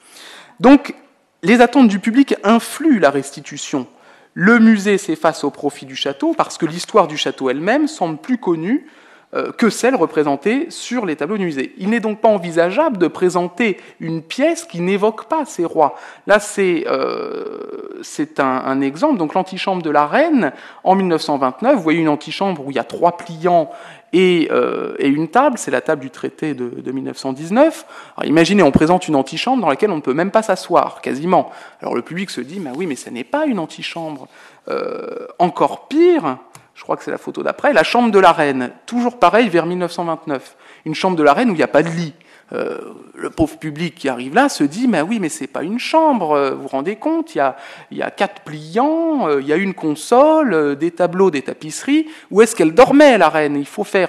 Donc 0.58 0.96
les 1.42 1.60
attentes 1.60 1.88
du 1.88 1.98
public 1.98 2.34
influent 2.44 3.00
la 3.00 3.10
restitution 3.10 3.86
le 4.34 4.58
musée 4.58 4.98
s'efface 4.98 5.44
au 5.44 5.50
profit 5.50 5.86
du 5.86 5.96
château 5.96 6.34
parce 6.36 6.56
que 6.56 6.66
l'histoire 6.66 7.08
du 7.08 7.16
château 7.16 7.50
elle-même 7.50 7.88
semble 7.88 8.18
plus 8.18 8.38
connue 8.38 8.86
euh, 9.32 9.52
que 9.52 9.70
celle 9.70 9.94
représentée 9.94 10.66
sur 10.70 11.06
les 11.06 11.14
tableaux 11.14 11.38
du 11.38 11.44
musée. 11.44 11.72
Il 11.78 11.90
n'est 11.90 12.00
donc 12.00 12.20
pas 12.20 12.28
envisageable 12.28 12.98
de 12.98 13.06
présenter 13.06 13.78
une 14.00 14.22
pièce 14.22 14.64
qui 14.64 14.80
n'évoque 14.80 15.26
pas 15.26 15.44
ces 15.44 15.64
rois. 15.64 15.94
Là, 16.26 16.40
c'est 16.40 16.84
euh, 16.88 18.02
un, 18.38 18.80
exemple. 18.80 19.18
Donc 19.18 19.34
l'antichambre 19.34 19.82
de 19.82 19.90
la 19.90 20.06
reine, 20.06 20.52
en 20.82 20.96
1929, 20.96 21.76
vous 21.76 21.82
voyez 21.82 22.00
une 22.00 22.08
antichambre 22.08 22.66
où 22.66 22.70
il 22.70 22.76
y 22.76 22.80
a 22.80 22.84
trois 22.84 23.16
pliants 23.16 23.70
et, 24.12 24.48
euh, 24.50 24.94
et 24.98 25.08
une 25.08 25.28
table, 25.28 25.56
c'est 25.58 25.70
la 25.70 25.80
table 25.80 26.02
du 26.02 26.10
traité 26.10 26.54
de, 26.54 26.68
de 26.68 26.92
1919. 26.92 27.86
Alors, 28.16 28.28
imaginez, 28.28 28.62
on 28.62 28.72
présente 28.72 29.06
une 29.06 29.14
antichambre 29.14 29.62
dans 29.62 29.68
laquelle 29.68 29.90
on 29.90 29.96
ne 29.96 30.00
peut 30.00 30.14
même 30.14 30.30
pas 30.30 30.42
s'asseoir, 30.42 31.00
quasiment. 31.00 31.50
Alors 31.80 31.94
le 31.94 32.02
public 32.02 32.30
se 32.30 32.40
dit, 32.40 32.60
mais 32.60 32.70
oui, 32.74 32.86
mais 32.86 32.96
ce 32.96 33.10
n'est 33.10 33.24
pas 33.24 33.46
une 33.46 33.58
antichambre. 33.58 34.26
Euh, 34.68 35.26
encore 35.38 35.86
pire, 35.88 36.38
je 36.74 36.82
crois 36.82 36.96
que 36.96 37.04
c'est 37.04 37.10
la 37.10 37.18
photo 37.18 37.42
d'après, 37.42 37.72
la 37.72 37.84
chambre 37.84 38.10
de 38.10 38.18
la 38.18 38.32
reine, 38.32 38.72
toujours 38.86 39.18
pareil 39.18 39.48
vers 39.48 39.66
1929. 39.66 40.56
Une 40.86 40.94
chambre 40.94 41.16
de 41.16 41.22
la 41.22 41.32
reine 41.32 41.50
où 41.50 41.54
il 41.54 41.58
n'y 41.58 41.62
a 41.62 41.68
pas 41.68 41.82
de 41.82 41.90
lit. 41.90 42.14
Euh, 42.52 42.78
le 43.14 43.30
pauvre 43.30 43.58
public 43.58 43.94
qui 43.94 44.08
arrive 44.08 44.34
là 44.34 44.48
se 44.48 44.64
dit, 44.64 44.88
mais 44.88 45.02
oui, 45.02 45.20
mais 45.20 45.28
c'est 45.28 45.46
pas 45.46 45.62
une 45.62 45.78
chambre, 45.78 46.32
euh, 46.32 46.50
vous 46.50 46.62
vous 46.62 46.68
rendez 46.68 46.96
compte, 46.96 47.34
il 47.34 47.38
y 47.38 47.40
a, 47.40 47.56
il 47.92 47.98
y 47.98 48.02
a 48.02 48.10
quatre 48.10 48.42
pliants, 48.42 49.28
euh, 49.28 49.40
il 49.40 49.46
y 49.46 49.52
a 49.52 49.56
une 49.56 49.74
console, 49.74 50.76
des 50.76 50.90
tableaux, 50.90 51.30
des 51.30 51.42
tapisseries. 51.42 52.08
Où 52.30 52.42
est-ce 52.42 52.56
qu'elle 52.56 52.74
dormait, 52.74 53.18
la 53.18 53.28
reine? 53.28 53.56
Il 53.56 53.66
faut 53.66 53.84
faire 53.84 54.08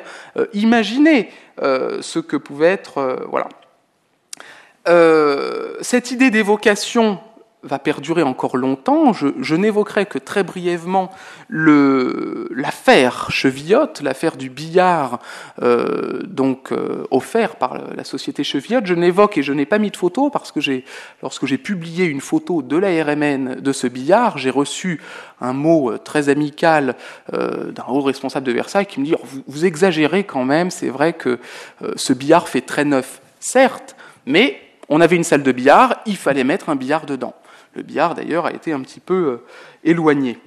imaginer 0.54 1.30
ce 1.60 2.20
que 2.20 2.38
pouvait 2.38 2.72
être, 2.72 3.28
voilà. 3.30 3.48
cette 5.82 6.12
idée 6.12 6.32
d'évocation 6.32 7.20
va 7.64 7.78
perdurer 7.80 8.24
encore 8.24 8.58
longtemps. 8.58 9.14
Je, 9.14 9.56
n'évoquerai 9.56 10.06
que 10.06 10.18
très 10.18 10.44
brièvement 10.44 11.12
l'affaire 11.50 13.30
Chevillotte, 13.30 14.02
l'affaire 14.02 14.36
du 14.36 14.50
billard, 14.50 15.20
euh, 15.62 16.22
donc 16.24 16.72
euh, 16.72 17.06
offert 17.12 17.58
par 17.58 17.78
la 17.96 18.04
société 18.04 18.44
Chevillotte. 18.44 18.88
Je 18.88 18.96
n'évoque 18.96 19.38
et 19.38 19.44
je 19.44 19.54
n'ai 19.54 19.66
pas 19.66 19.78
mis 19.78 19.92
de 19.92 19.98
photo 19.98 20.30
parce 20.30 20.52
que 20.52 20.60
j'ai, 20.60 20.86
lorsque 21.22 21.46
j'ai 21.46 21.58
publié 21.58 22.06
une 22.06 22.22
photo 22.22 22.62
de 22.62 22.78
la 22.78 23.04
RMN 23.04 23.62
de 23.62 23.72
ce 23.72 23.88
billard, 23.88 24.38
j'ai 24.38 24.50
reçu 24.50 25.00
un 25.40 25.54
mot 25.54 25.92
euh, 25.92 25.98
très 25.98 26.30
amical 26.30 26.96
d'un 27.32 27.86
haut 27.88 28.02
responsable 28.02 28.46
de 28.46 28.52
Versailles 28.52 28.86
qui 28.86 29.00
me 29.00 29.06
dit 29.06 29.16
vous, 29.24 29.44
vous 29.48 29.66
exagérez 29.66 30.24
quand 30.24 30.44
même. 30.44 30.72
C'est 30.72 30.90
vrai 30.90 31.14
que 31.14 31.40
ce 31.96 32.14
billard 32.14 32.48
fait 32.48 32.62
très 32.62 32.86
neuf, 32.86 33.22
certes, 33.40 33.96
mais 34.26 34.60
on 34.90 35.00
avait 35.02 35.16
une 35.16 35.24
salle 35.24 35.44
de 35.44 35.52
billard, 35.52 36.02
il 36.06 36.18
fallait 36.18 36.44
mettre 36.44 36.70
un 36.70 36.76
billard 36.76 37.06
dedans. 37.06 37.34
Le 37.74 37.84
billard, 37.84 38.16
d'ailleurs, 38.16 38.46
a 38.46 38.54
été 38.54 38.74
un 38.74 38.82
petit 38.82 39.00
peu 39.00 39.14
euh, 39.14 39.46
éloigné. 39.84 40.38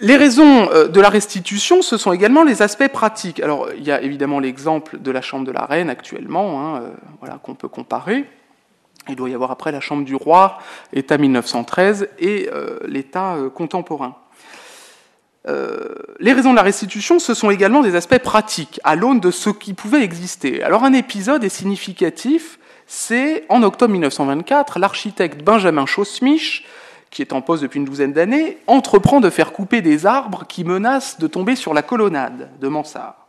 Les 0.00 0.16
raisons 0.16 0.70
euh, 0.70 0.88
de 0.88 1.00
la 1.00 1.08
restitution, 1.08 1.82
ce 1.82 1.96
sont 1.96 2.12
également 2.12 2.42
les 2.42 2.62
aspects 2.62 2.88
pratiques. 2.88 3.40
Alors, 3.40 3.68
il 3.76 3.84
y 3.84 3.92
a 3.92 4.00
évidemment 4.02 4.40
l'exemple 4.40 4.98
de 4.98 5.10
la 5.10 5.22
chambre 5.22 5.46
de 5.46 5.52
la 5.52 5.64
reine 5.64 5.88
actuellement, 5.88 6.60
hein, 6.60 6.82
euh, 6.82 6.90
voilà, 7.20 7.38
qu'on 7.38 7.54
peut 7.54 7.68
comparer. 7.68 8.24
Il 9.08 9.16
doit 9.16 9.30
y 9.30 9.34
avoir 9.34 9.52
après 9.52 9.72
la 9.72 9.80
chambre 9.80 10.04
du 10.04 10.14
roi, 10.14 10.58
État 10.92 11.16
1913, 11.16 12.08
et 12.18 12.50
l'État 12.84 13.38
contemporain. 13.54 14.16
les 15.46 16.32
raisons 16.34 16.50
de 16.50 16.56
la 16.56 16.62
restitution, 16.62 17.18
ce 17.18 17.32
sont 17.32 17.48
également 17.48 17.80
des 17.80 17.96
aspects 17.96 18.18
pratiques, 18.18 18.80
à 18.84 18.96
l'aune 18.96 19.18
de 19.18 19.30
ce 19.30 19.48
qui 19.48 19.72
pouvait 19.72 20.02
exister. 20.02 20.62
Alors 20.62 20.84
un 20.84 20.92
épisode 20.92 21.42
est 21.42 21.48
significatif 21.48 22.58
c'est 22.90 23.44
en 23.50 23.62
octobre 23.62 23.92
1924, 23.92 24.78
l'architecte 24.78 25.44
Benjamin 25.44 25.84
Chaussmich, 25.84 26.64
qui 27.10 27.20
est 27.20 27.34
en 27.34 27.42
poste 27.42 27.62
depuis 27.62 27.78
une 27.78 27.84
douzaine 27.84 28.14
d'années, 28.14 28.56
entreprend 28.66 29.20
de 29.20 29.28
faire 29.28 29.52
couper 29.52 29.82
des 29.82 30.06
arbres 30.06 30.46
qui 30.48 30.64
menacent 30.64 31.18
de 31.18 31.26
tomber 31.26 31.54
sur 31.54 31.74
la 31.74 31.82
colonnade 31.82 32.48
de 32.58 32.68
Mansart. 32.68 33.28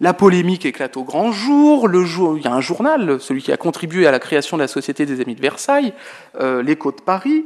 La 0.00 0.14
polémique 0.14 0.66
éclate 0.66 0.96
au 0.96 1.02
grand 1.02 1.32
jour. 1.32 1.88
Il 1.92 2.42
y 2.44 2.46
a 2.46 2.52
un 2.52 2.60
journal, 2.60 3.20
celui 3.20 3.42
qui 3.42 3.50
a 3.50 3.56
contribué 3.56 4.06
à 4.06 4.12
la 4.12 4.20
création 4.20 4.56
de 4.56 4.62
la 4.62 4.68
Société 4.68 5.04
des 5.04 5.20
Amis 5.20 5.34
de 5.34 5.40
Versailles, 5.40 5.94
euh, 6.40 6.62
l'Écho 6.62 6.92
de 6.92 7.00
Paris, 7.00 7.44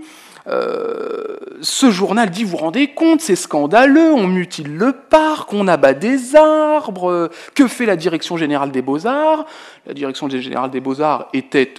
euh, 0.48 1.36
ce 1.60 1.90
journal 1.90 2.30
dit, 2.30 2.44
vous 2.44 2.50
vous 2.50 2.56
rendez 2.58 2.88
compte, 2.88 3.20
c'est 3.20 3.36
scandaleux, 3.36 4.12
on 4.12 4.26
mutile 4.26 4.76
le 4.76 4.92
parc, 4.92 5.52
on 5.52 5.66
abat 5.68 5.94
des 5.94 6.36
arbres, 6.36 7.30
que 7.54 7.66
fait 7.66 7.86
la 7.86 7.96
direction 7.96 8.36
générale 8.36 8.70
des 8.70 8.82
beaux-arts? 8.82 9.46
La 9.86 9.94
direction 9.94 10.28
générale 10.28 10.70
des 10.70 10.80
beaux-arts 10.80 11.28
était 11.32 11.74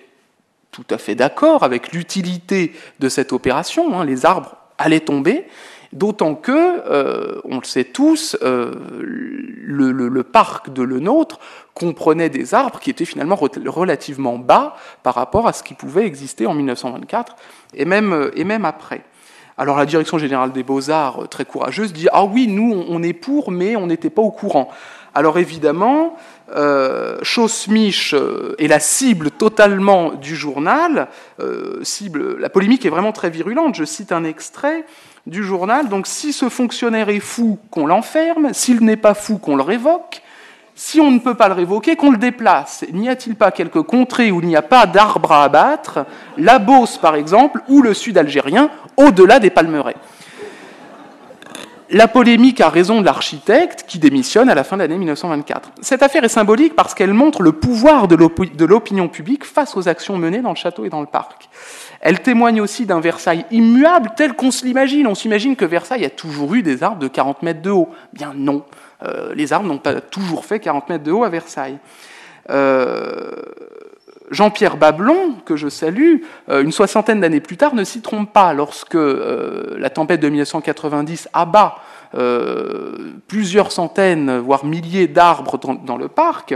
tout 0.72 0.86
à 0.90 0.98
fait 0.98 1.16
d'accord 1.16 1.64
avec 1.64 1.94
l'utilité 1.94 2.74
de 3.00 3.10
cette 3.10 3.34
opération, 3.34 4.00
hein. 4.00 4.06
les 4.06 4.26
arbres 4.26 4.58
allaient 4.78 5.00
tomber, 5.00 5.48
D'autant 5.94 6.36
que, 6.36 6.52
euh, 6.52 7.40
on 7.46 7.60
le 7.60 7.64
sait 7.64 7.86
tous, 7.86 8.36
euh, 8.42 8.74
le, 9.64 10.24
parc 10.24 10.72
de 10.74 10.84
Le 10.84 11.00
Nôtre 11.00 11.40
comprenait 11.74 12.30
des 12.30 12.54
arbres 12.54 12.80
qui 12.80 12.90
étaient 12.90 13.06
finalement 13.06 13.38
relativement 13.38 14.38
bas 14.38 14.76
par 15.04 15.16
rapport 15.16 15.48
à 15.48 15.54
ce 15.54 15.64
qui 15.64 15.74
pouvait 15.74 16.06
exister 16.06 16.46
en 16.46 16.54
1924 16.54 17.36
et 17.74 17.86
même, 17.86 18.32
et 18.36 18.44
même 18.44 18.66
après. 18.66 19.02
Alors 19.58 19.78
la 19.78 19.88
direction 19.88 20.20
générale 20.20 20.52
des 20.52 20.64
beaux-arts, 20.64 21.28
très 21.30 21.46
courageuse, 21.46 21.92
dit 21.92 22.08
Ah 22.12 22.26
oui, 22.26 22.48
nous 22.48 22.86
on 22.88 23.02
est 23.02 23.14
pour, 23.14 23.52
mais 23.52 23.76
on 23.76 23.88
n'était 23.88 24.12
pas 24.12 24.22
au 24.22 24.30
courant. 24.32 24.70
Alors 25.18 25.40
évidemment, 25.40 26.16
euh, 26.56 27.18
euh, 27.20 28.56
est 28.60 28.68
la 28.68 28.80
cible 28.80 29.32
totalement 29.32 30.12
du 30.12 30.36
journal. 30.36 31.08
Euh, 31.40 31.84
cible, 31.84 32.38
la 32.40 32.50
polémique 32.50 32.86
est 32.86 32.90
vraiment 32.90 33.12
très 33.12 33.32
virulente. 33.32 33.74
Je 33.74 33.84
cite 33.84 34.12
un 34.12 34.24
extrait 34.24 34.86
du 35.26 35.44
journal. 35.44 35.90
Donc 35.90 36.06
si 36.06 36.34
ce 36.34 36.50
fonctionnaire 36.50 37.10
est 37.10 37.20
fou, 37.20 37.58
qu'on 37.72 37.88
l'enferme, 37.88 38.54
s'il 38.54 38.82
n'est 38.82 38.96
pas 38.96 39.16
fou, 39.16 39.40
qu'on 39.40 39.56
le 39.56 39.64
révoque, 39.64 40.22
si 40.78 41.02
on 41.02 41.10
ne 41.10 41.20
peut 41.20 41.34
pas 41.34 41.48
le 41.48 41.56
révoquer, 41.56 41.96
qu'on 41.96 42.12
le 42.12 42.18
déplace. 42.18 42.86
N'y 42.94 43.10
a-t-il 43.10 43.36
pas 43.36 43.52
quelques 43.52 43.82
contrées 43.82 44.32
où 44.32 44.40
il 44.42 44.48
n'y 44.48 44.56
a 44.56 44.62
pas 44.62 44.86
d'arbres 44.86 45.32
à 45.32 45.44
abattre, 45.44 46.06
la 46.38 46.60
Beauce 46.60 46.98
par 47.00 47.16
exemple, 47.16 47.62
ou 47.68 47.82
le 47.82 47.96
sud 47.96 48.18
algérien, 48.18 48.70
au-delà 48.96 49.40
des 49.40 49.50
palmeraies 49.50 49.96
la 51.90 52.08
polémique 52.08 52.60
a 52.60 52.70
raison 52.70 53.00
de 53.00 53.06
l'architecte 53.06 53.86
qui 53.88 54.00
démissionne 54.00 54.50
à 54.50 54.56
la 54.56 54.64
fin 54.64 54.76
de 54.76 54.82
l'année 54.82 54.98
1924. 54.98 55.72
Cette 55.82 56.04
affaire 56.04 56.24
est 56.24 56.30
symbolique 56.30 56.76
parce 56.76 56.94
qu'elle 56.94 57.14
montre 57.14 57.42
le 57.42 57.54
pouvoir 57.54 58.08
de 58.08 58.66
l'opinion 58.66 59.08
publique 59.08 59.46
face 59.46 59.78
aux 59.78 59.88
actions 59.88 60.18
menées 60.18 60.42
dans 60.42 60.50
le 60.50 60.56
château 60.56 60.86
et 60.86 60.90
dans 60.90 61.00
le 61.00 61.08
parc. 61.08 61.50
Elle 62.02 62.22
témoigne 62.22 62.62
aussi 62.62 62.86
d'un 62.86 63.00
Versailles 63.00 63.46
immuable 63.52 64.12
tel 64.16 64.34
qu'on 64.34 64.52
se 64.52 64.66
l'imagine. 64.66 65.08
On 65.08 65.16
s'imagine 65.16 65.56
que 65.56 65.66
Versailles 65.66 66.06
a 66.06 66.10
toujours 66.10 66.54
eu 66.56 66.62
des 66.62 66.84
arbres 66.84 67.00
de 67.00 67.08
40 67.08 67.42
mètres 67.42 67.62
de 67.62 67.72
haut. 67.72 67.90
Bien 68.14 68.34
non, 68.36 68.64
les 69.36 69.54
arbres 69.54 69.68
n'ont 69.68 69.78
pas 69.78 70.02
toujours 70.02 70.46
fait 70.46 70.60
40 70.60 70.90
mètres 70.90 71.04
de 71.04 71.12
haut 71.12 71.24
à 71.24 71.30
Versailles. 71.30 71.78
Euh, 72.50 73.32
Jean-Pierre 74.30 74.76
Bablon, 74.78 75.36
que 75.46 75.56
je 75.56 75.70
salue, 75.70 76.18
euh, 76.50 76.62
une 76.62 76.72
soixantaine 76.72 77.22
d'années 77.22 77.40
plus 77.40 77.56
tard, 77.56 77.76
ne 77.76 77.84
s'y 77.84 78.02
trompe 78.02 78.34
pas 78.34 78.54
lorsque 78.54 78.98
la 78.98 79.90
tempête 79.90 80.20
de 80.20 80.30
1990 80.30 81.30
abat 81.34 81.78
plusieurs 83.28 83.72
centaines, 83.72 84.38
voire 84.40 84.66
milliers 84.66 85.08
d'arbres 85.08 85.58
dans, 85.58 85.98
le 85.98 86.08
parc. 86.08 86.56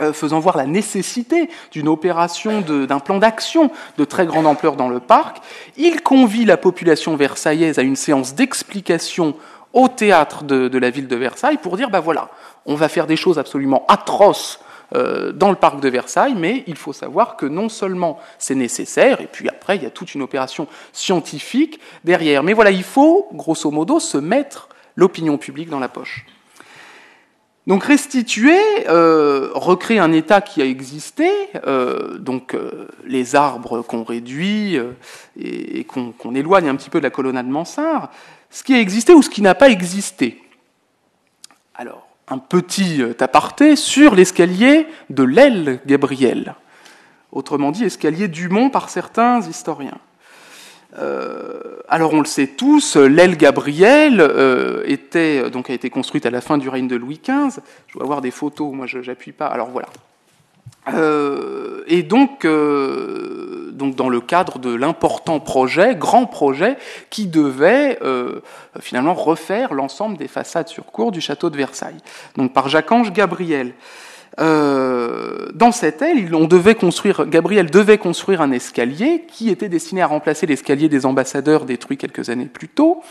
Euh, 0.00 0.14
faisant 0.14 0.40
voir 0.40 0.56
la 0.56 0.64
nécessité 0.64 1.50
d'une 1.70 1.86
opération, 1.86 2.62
d'un 2.62 2.98
plan 2.98 3.18
d'action 3.18 3.70
de 3.98 4.06
très 4.06 4.24
grande 4.24 4.46
ampleur 4.46 4.74
dans 4.74 4.88
le 4.88 5.00
parc. 5.00 5.42
Il 5.76 6.00
convie 6.00 6.46
la 6.46 6.56
population 6.56 7.14
versaillaise 7.14 7.78
à 7.78 7.82
une 7.82 7.96
séance 7.96 8.34
d'explication 8.34 9.36
au 9.72 9.88
théâtre 9.88 10.44
de, 10.44 10.78
la 10.78 10.90
ville 10.90 11.08
de 11.08 11.16
Versailles 11.16 11.58
pour 11.58 11.76
dire, 11.76 11.90
ben 11.90 12.00
voilà, 12.00 12.28
on 12.66 12.74
va 12.74 12.88
faire 12.88 13.06
des 13.06 13.16
choses 13.16 13.38
absolument 13.38 13.84
atroces 13.88 14.60
euh, 14.94 15.32
dans 15.32 15.50
le 15.50 15.56
parc 15.56 15.80
de 15.80 15.88
Versailles, 15.88 16.34
mais 16.36 16.64
il 16.66 16.76
faut 16.76 16.92
savoir 16.92 17.36
que 17.36 17.46
non 17.46 17.68
seulement 17.68 18.18
c'est 18.38 18.54
nécessaire, 18.54 19.20
et 19.20 19.26
puis 19.26 19.48
après 19.48 19.76
il 19.76 19.82
y 19.82 19.86
a 19.86 19.90
toute 19.90 20.14
une 20.14 20.22
opération 20.22 20.66
scientifique 20.92 21.80
derrière, 22.04 22.42
mais 22.42 22.52
voilà, 22.52 22.70
il 22.70 22.82
faut 22.82 23.28
grosso 23.32 23.70
modo 23.70 24.00
se 24.00 24.18
mettre 24.18 24.68
l'opinion 24.96 25.38
publique 25.38 25.70
dans 25.70 25.80
la 25.80 25.88
poche. 25.88 26.26
Donc 27.68 27.84
restituer, 27.84 28.58
euh, 28.88 29.50
recréer 29.54 30.00
un 30.00 30.10
état 30.10 30.40
qui 30.40 30.60
a 30.60 30.64
existé, 30.64 31.30
euh, 31.64 32.18
donc 32.18 32.56
les 33.06 33.36
arbres 33.36 33.82
qu'on 33.82 34.02
réduit 34.02 34.78
et, 35.40 35.84
qu'on 35.84 36.34
éloigne 36.34 36.68
un 36.68 36.74
petit 36.74 36.90
peu 36.90 36.98
de 36.98 37.04
la 37.04 37.10
colonnade 37.10 37.46
mansard, 37.46 38.10
ce 38.52 38.62
qui 38.62 38.74
a 38.74 38.80
existé 38.80 39.14
ou 39.14 39.22
ce 39.22 39.30
qui 39.30 39.42
n'a 39.42 39.56
pas 39.56 39.70
existé. 39.70 40.40
Alors, 41.74 42.06
un 42.28 42.38
petit 42.38 43.02
euh, 43.02 43.14
aparté 43.18 43.74
sur 43.76 44.14
l'escalier 44.14 44.86
de 45.10 45.24
l'aile 45.24 45.80
Gabriel, 45.86 46.54
autrement 47.32 47.72
dit 47.72 47.84
escalier 47.84 48.28
du 48.28 48.48
mont 48.48 48.70
par 48.70 48.90
certains 48.90 49.40
historiens. 49.40 49.98
Euh, 50.98 51.78
alors 51.88 52.12
on 52.12 52.20
le 52.20 52.26
sait 52.26 52.48
tous, 52.48 52.96
l'aile 52.96 53.38
Gabriel 53.38 54.20
euh, 54.20 54.84
a 54.84 55.72
été 55.72 55.90
construite 55.90 56.26
à 56.26 56.30
la 56.30 56.42
fin 56.42 56.58
du 56.58 56.68
règne 56.68 56.88
de 56.88 56.96
Louis 56.96 57.20
XV. 57.26 57.62
Je 57.88 57.94
dois 57.94 58.02
avoir 58.02 58.20
des 58.20 58.30
photos, 58.30 58.74
moi 58.74 58.86
je 58.86 58.98
n'appuie 58.98 59.32
pas. 59.32 59.46
Alors 59.46 59.70
voilà. 59.70 59.88
Et 61.86 62.02
donc, 62.02 62.44
donc 63.72 63.96
dans 63.96 64.08
le 64.08 64.20
cadre 64.20 64.58
de 64.58 64.74
l'important 64.74 65.40
projet, 65.40 65.94
grand 65.94 66.26
projet, 66.26 66.76
qui 67.10 67.26
devait 67.26 67.98
euh, 68.02 68.40
finalement 68.80 69.14
refaire 69.14 69.74
l'ensemble 69.74 70.16
des 70.16 70.28
façades 70.28 70.68
sur 70.68 70.86
cour 70.86 71.12
du 71.12 71.20
château 71.20 71.50
de 71.50 71.56
Versailles, 71.56 71.98
donc 72.36 72.52
par 72.52 72.68
Jacques-Ange 72.68 73.12
Gabriel. 73.12 73.74
Euh, 74.40 75.48
dans 75.54 75.72
cette 75.72 76.00
aile, 76.00 76.30
Gabriel 77.26 77.70
devait 77.70 77.98
construire 77.98 78.40
un 78.40 78.50
escalier 78.50 79.26
qui 79.28 79.50
était 79.50 79.68
destiné 79.68 80.02
à 80.02 80.06
remplacer 80.06 80.46
l'escalier 80.46 80.88
des 80.88 81.04
ambassadeurs 81.04 81.66
détruit 81.66 81.98
quelques 81.98 82.30
années 82.30 82.46
plus 82.46 82.68
tôt, 82.68 83.02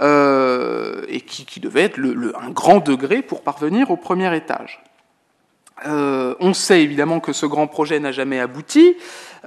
euh, 0.00 1.02
et 1.08 1.20
qui, 1.20 1.60
devait 1.60 1.82
être 1.82 2.00
un 2.40 2.50
grand 2.50 2.80
degré 2.80 3.22
pour 3.22 3.42
parvenir 3.42 3.90
au 3.90 3.96
premier 3.96 4.34
étage. 4.36 4.82
Euh, 5.86 6.34
on 6.40 6.54
sait 6.54 6.82
évidemment 6.82 7.20
que 7.20 7.32
ce 7.32 7.46
grand 7.46 7.66
projet 7.66 7.98
n'a 7.98 8.12
jamais 8.12 8.38
abouti 8.38 8.96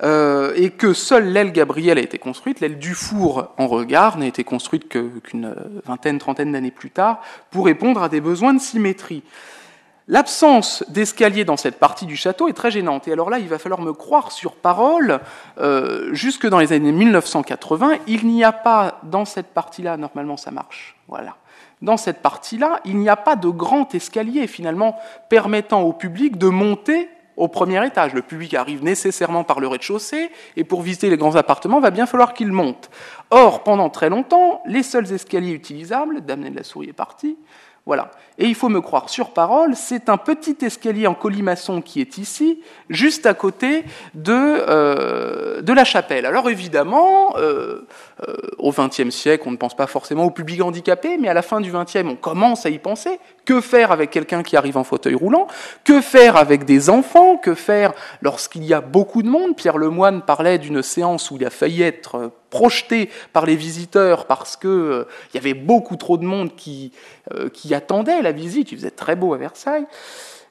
euh, 0.03 0.53
et 0.55 0.72
que 0.72 0.93
seule 0.93 1.31
l'aile 1.31 1.51
Gabriel 1.51 1.98
a 1.98 2.01
été 2.01 2.17
construite. 2.17 2.60
L'aile 2.60 2.77
du 2.77 2.93
four 2.93 3.53
en 3.57 3.67
regard 3.67 4.17
n'a 4.17 4.27
été 4.27 4.43
construite 4.43 4.89
qu'une 4.89 5.55
vingtaine, 5.86 6.19
trentaine 6.19 6.51
d'années 6.51 6.72
plus 6.72 6.91
tard 6.91 7.22
pour 7.50 7.65
répondre 7.65 8.03
à 8.03 8.10
des 8.10 8.22
besoins 8.22 8.53
de 8.53 8.60
symétrie. 8.60 9.24
L'absence 10.10 10.86
d'escalier 10.88 11.43
dans 11.43 11.57
cette 11.57 11.79
partie 11.79 12.05
du 12.05 12.15
château 12.15 12.48
est 12.48 12.53
très 12.53 12.72
gênante. 12.72 13.10
Et 13.10 13.12
alors 13.12 13.29
là, 13.29 13.39
il 13.39 13.50
va 13.50 13.60
falloir 13.60 13.81
me 13.81 13.91
croire 13.91 14.31
sur 14.31 14.53
parole, 14.55 15.19
euh, 15.57 16.13
jusque 16.13 16.48
dans 16.48 16.60
les 16.60 16.72
années 16.72 16.93
1980, 16.93 17.98
il 18.07 18.25
n'y 18.27 18.43
a 18.43 18.53
pas 18.53 19.00
dans 19.03 19.25
cette 19.25 19.48
partie-là, 19.48 19.98
normalement 19.98 20.38
ça 20.38 20.51
marche, 20.51 20.96
voilà. 21.10 21.36
Dans 21.81 21.98
cette 21.98 22.22
partie-là, 22.22 22.79
il 22.86 22.98
n'y 22.98 23.10
a 23.10 23.15
pas 23.15 23.36
de 23.36 23.50
grand 23.50 23.93
escalier 23.93 24.48
finalement 24.48 24.98
permettant 25.29 25.81
au 25.81 25.93
public 25.93 26.38
de 26.38 26.48
monter 26.48 27.10
au 27.36 27.48
premier 27.48 27.86
étage. 27.86 28.13
Le 28.13 28.24
public 28.24 28.55
arrive 28.55 28.84
nécessairement 28.84 29.43
par 29.43 29.60
le 29.60 29.67
rez-de-chaussée 29.67 30.31
et 30.55 30.63
pour 30.63 30.81
visiter 30.81 31.10
les 31.10 31.17
grands 31.17 31.36
appartements, 31.36 31.79
va 31.79 31.91
bien 31.91 32.07
falloir 32.07 32.34
qu'il 32.34 32.51
monte. 32.51 32.89
Or, 33.29 33.63
pendant 33.63 33.89
très 33.89 34.10
longtemps, 34.10 34.62
les 34.65 34.84
seuls 34.84 35.12
escaliers 35.13 35.51
utilisables, 35.51 36.22
Damien 36.22 36.50
de 36.50 36.55
la 36.55 36.63
Souris 36.63 36.89
est 36.89 36.93
parti, 36.93 37.38
voilà. 37.86 38.12
Et 38.39 38.46
il 38.46 38.53
faut 38.53 38.70
me 38.70 38.82
croire 38.82 39.10
sur 39.10 39.32
parole, 39.32 39.75
c'est 39.75 40.10
un 40.10 40.17
petit 40.17 40.58
escalier 40.62 41.08
en 41.08 41.15
colimaçon 41.15 41.82
qui 41.82 42.01
est 42.01 42.20
ici, 42.20 42.62
juste 42.88 43.25
à 43.25 43.34
côté 43.34 43.84
de, 44.13 44.32
euh, 44.32 45.62
de 45.62 45.74
la 45.74 45.84
chapelle. 45.84 46.27
Alors 46.27 46.48
évidemment, 46.48 47.36
euh, 47.38 47.88
euh, 48.27 48.36
au 48.60 48.72
XXe 48.72 49.10
siècle, 49.10 49.46
on 49.48 49.51
ne 49.51 49.58
pense 49.58 49.75
pas 49.75 49.88
forcément 49.88 50.25
au 50.25 50.29
public 50.29 50.62
handicapé, 50.62 51.17
mais 51.17 51.29
à 51.29 51.34
la 51.34 51.41
fin 51.41 51.62
du 51.62 51.72
XXe, 51.72 52.03
on 52.06 52.15
commence 52.15 52.67
à 52.67 52.70
y 52.70 52.77
penser. 52.77 53.20
Que 53.44 53.60
faire 53.60 53.91
avec 53.91 54.12
quelqu'un 54.12 54.44
qui 54.44 54.56
arrive 54.56 54.77
en 54.77 54.84
fauteuil 54.84 55.15
roulant? 55.15 55.48
Que 55.84 56.00
faire 56.00 56.36
avec 56.36 56.63
des 56.63 56.91
enfants? 56.91 57.38
Que 57.38 57.56
faire 57.56 57.94
lorsqu'il 58.22 58.65
y 58.65 58.74
a 58.74 58.82
beaucoup 58.82 59.24
de 59.24 59.29
monde? 59.29 59.56
Pierre 59.56 59.79
Lemoine 59.79 60.22
parlait 60.22 60.60
d'une 60.60 60.84
séance 60.84 61.32
où 61.32 61.38
il 61.38 61.46
a 61.46 61.50
failli 61.50 61.82
être 61.82 62.32
projeté 62.50 63.10
par 63.34 63.46
les 63.46 63.56
visiteurs 63.56 64.25
parce 64.25 64.56
que 64.56 65.06
il 65.34 65.36
y 65.36 65.39
avait 65.39 65.53
beaucoup 65.53 65.96
trop 65.98 66.17
de 66.17 66.24
monde 66.24 66.56
qui, 66.56 66.94
qui 67.53 67.74
attendait 67.74 68.22
la 68.27 68.34
visite. 68.34 68.72
Il 68.72 68.77
faisait 68.77 68.91
très 68.91 69.15
beau 69.15 69.34
à 69.34 69.38
Versailles. 69.38 69.86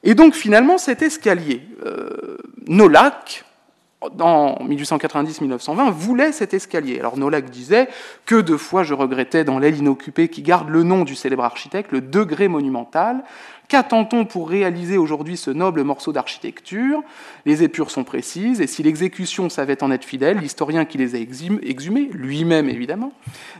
Et 0.03 0.15
donc 0.15 0.33
finalement, 0.33 0.77
cet 0.77 1.01
escalier, 1.01 1.61
euh, 1.85 2.37
Nolac, 2.67 3.45
en 4.01 4.57
1890-1920, 4.67 5.91
voulait 5.91 6.31
cet 6.31 6.53
escalier. 6.53 6.99
Alors 6.99 7.17
Nolac 7.17 7.49
disait 7.49 7.89
que 8.25 8.35
deux 8.35 8.57
fois 8.57 8.83
je 8.83 8.93
regrettais 8.93 9.43
dans 9.43 9.57
l'aile 9.59 9.77
inoccupée 9.77 10.27
qui 10.27 10.43
garde 10.43 10.69
le 10.69 10.83
nom 10.83 11.03
du 11.03 11.15
célèbre 11.15 11.43
architecte 11.43 11.91
le 11.91 12.01
degré 12.01 12.47
monumental. 12.47 13.23
Qu'attend-on 13.67 14.23
pour 14.23 14.49
réaliser 14.49 14.97
aujourd'hui 14.97 15.35
ce 15.35 15.51
noble 15.51 15.83
morceau 15.83 16.13
d'architecture? 16.13 17.03
Les 17.45 17.63
épures 17.63 17.91
sont 17.91 18.05
précises, 18.05 18.61
et 18.61 18.67
si 18.67 18.81
l'exécution 18.81 19.49
savait 19.49 19.83
en 19.83 19.91
être 19.91 20.05
fidèle, 20.05 20.37
l'historien 20.37 20.85
qui 20.85 20.97
les 20.97 21.15
a 21.15 21.17
exhumés, 21.17 22.09
lui-même 22.13 22.69
évidemment, 22.69 23.11